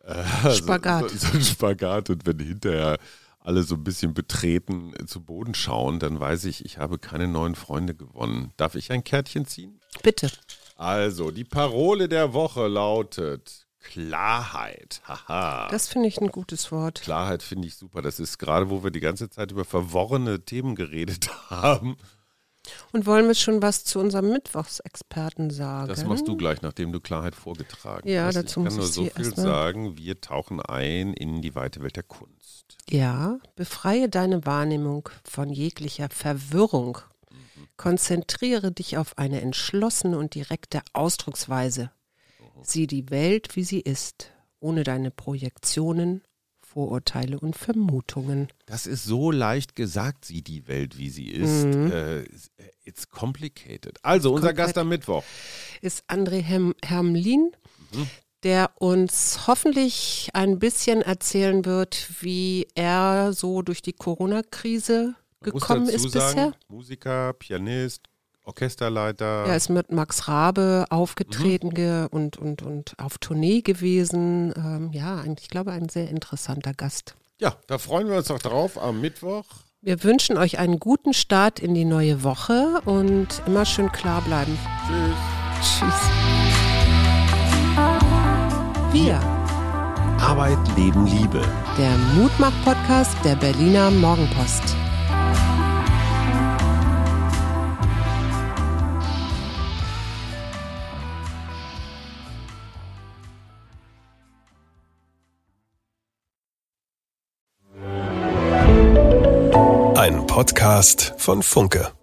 äh, 0.05 0.53
Spagat. 0.53 1.11
So, 1.11 1.17
so, 1.29 1.37
ein 1.37 1.43
Spagat. 1.43 2.11
Und 2.11 2.27
wenn 2.27 2.39
hinterher 2.39 2.99
alle 3.41 3.63
so 3.63 3.77
ein 3.77 3.85
bisschen 3.85 4.15
betreten 4.15 4.93
zu 5.07 5.21
Boden 5.21 5.55
schauen, 5.55 5.99
dann 5.99 6.19
weiß 6.19 6.45
ich, 6.47 6.65
ich 6.65 6.79
habe 6.79 6.99
keine 6.99 7.29
neuen 7.29 7.55
Freunde 7.55 7.95
gewonnen. 7.95 8.53
Darf 8.57 8.75
ich 8.75 8.91
ein 8.91 9.05
Kärtchen 9.05 9.47
ziehen? 9.47 9.81
Bitte. 10.03 10.31
Also, 10.77 11.31
die 11.31 11.45
Parole 11.45 12.09
der 12.09 12.35
Woche 12.35 12.67
lautet 12.67 13.66
Klarheit. 13.87 15.01
Haha. 15.05 15.69
Das 15.69 15.87
finde 15.89 16.09
ich 16.09 16.21
ein 16.21 16.29
gutes 16.29 16.73
Wort. 16.73 17.03
Klarheit 17.03 17.43
finde 17.43 17.69
ich 17.69 17.77
super. 17.77 18.03
Das 18.03 18.19
ist 18.19 18.39
gerade, 18.39 18.69
wo 18.69 18.83
wir 18.83 18.91
die 18.91 19.01
ganze 19.01 19.31
Zeit 19.31 19.53
über 19.53 19.65
verworrene 19.65 20.45
Themen 20.45 20.75
geredet 20.75 21.31
haben. 21.51 21.97
Und 22.93 23.07
wollen 23.07 23.29
wir 23.29 23.37
schon 23.37 23.63
was 23.63 23.85
zu 23.85 24.01
unserem 24.01 24.31
Mittwochsexperten 24.31 25.51
sagen? 25.51 25.89
Das 25.89 26.05
machst 26.05 26.27
du 26.27 26.37
gleich, 26.37 26.63
nachdem 26.63 26.91
du 26.91 26.99
Klarheit 26.99 27.37
vorgetragen 27.37 28.09
ja, 28.09 28.25
hast. 28.25 28.35
Dazu 28.35 28.61
ich 28.61 28.65
muss 28.65 28.73
kann 28.75 28.77
nur 28.79 28.87
ich 28.89 28.93
so 28.93 29.05
viel 29.07 29.37
sagen, 29.37 29.97
wir 29.97 30.21
tauchen 30.21 30.61
ein 30.61 31.13
in 31.13 31.43
die 31.43 31.55
weite 31.55 31.81
Welt 31.81 31.95
der 31.95 32.03
Kunst. 32.03 32.77
Ja, 32.91 33.39
befreie 33.55 34.09
deine 34.09 34.45
Wahrnehmung 34.47 35.09
von 35.23 35.49
jeglicher 35.49 36.09
Verwirrung. 36.11 36.99
Mhm. 37.31 37.69
Konzentriere 37.77 38.73
dich 38.73 38.99
auf 38.99 39.17
eine 39.17 39.43
entschlossene 39.43 40.19
und 40.19 40.35
direkte 40.35 40.83
Ausdrucksweise. 40.93 41.93
Sieh 42.63 42.87
die 42.87 43.11
Welt, 43.11 43.57
wie 43.57 43.65
sie 43.65 43.81
ist, 43.81 44.33
ohne 44.61 44.85
deine 44.85 45.11
Projektionen, 45.11 46.23
Vorurteile 46.61 47.41
und 47.41 47.57
Vermutungen. 47.57 48.49
Das 48.67 48.87
ist 48.87 49.05
so 49.05 49.31
leicht 49.31 49.77
gesagt, 49.77 50.27
sieh 50.27 50.43
die 50.43 50.69
Welt, 50.69 50.99
wie 50.99 51.09
sie 51.09 51.29
ist. 51.29 51.65
Mhm. 51.65 51.91
Äh, 51.91 52.25
it's 52.85 53.09
complicated. 53.09 53.99
Also, 54.03 54.33
unser 54.33 54.49
Komplett 54.49 54.67
Gast 54.67 54.79
am 54.79 54.89
Mittwoch 54.89 55.25
ist 55.81 56.05
André 56.09 56.43
Hem 56.43 56.75
Hermlin. 56.85 57.53
Mhm 57.93 58.07
der 58.43 58.71
uns 58.77 59.49
hoffentlich 59.49 60.29
ein 60.33 60.61
bisschen 60.61 61.03
erzählen 61.03 61.65
wird, 61.65 62.09
wie 62.21 62.69
er 62.77 63.33
so 63.33 63.63
durch 63.63 63.83
die 63.83 63.93
Corona-Krise 63.93 65.17
gekommen 65.41 65.89
ist 65.89 66.11
sagen, 66.13 66.35
bisher. 66.35 66.53
Musiker, 66.69 67.33
Pianist, 67.33 68.03
Orchesterleiter. 68.47 69.45
Er 69.47 69.57
ist 69.57 69.69
mit 69.69 69.91
Max 69.91 70.29
Rabe 70.29 70.87
aufgetreten 70.91 71.73
mhm. 71.77 72.07
und, 72.11 72.37
und, 72.39 72.63
und 72.63 72.95
auf 72.99 73.19
Tournee 73.19 73.61
gewesen. 73.61 74.55
Ähm, 74.57 74.93
ja, 74.93 75.25
ich 75.25 75.49
glaube, 75.49 75.73
ein 75.73 75.89
sehr 75.89 76.09
interessanter 76.09 76.73
Gast. 76.73 77.17
Ja, 77.39 77.57
da 77.67 77.79
freuen 77.79 78.09
wir 78.09 78.17
uns 78.17 78.31
auch 78.31 78.39
drauf 78.39 78.81
am 78.81 79.01
Mittwoch. 79.01 79.45
Wir 79.83 80.03
wünschen 80.03 80.39
euch 80.39 80.59
einen 80.59 80.79
guten 80.81 81.13
Start 81.13 81.61
in 81.61 81.75
die 81.75 81.85
neue 81.85 82.23
Woche 82.23 82.81
und 82.85 83.29
immer 83.47 83.65
schön 83.65 83.93
klar 83.93 84.23
bleiben. 84.23 84.57
Tschüss. 84.87 85.79
Tschüss. 85.79 85.95
Wir. 88.93 89.21
Arbeit, 90.21 90.59
Leben, 90.77 91.07
Liebe. 91.07 91.43
Der 91.77 91.97
Mutmach-Podcast 92.15 93.17
der 93.25 93.37
Berliner 93.37 93.91
Morgenpost. 93.91 94.75
Podcast 110.37 111.15
von 111.17 111.43
Funke. 111.43 111.96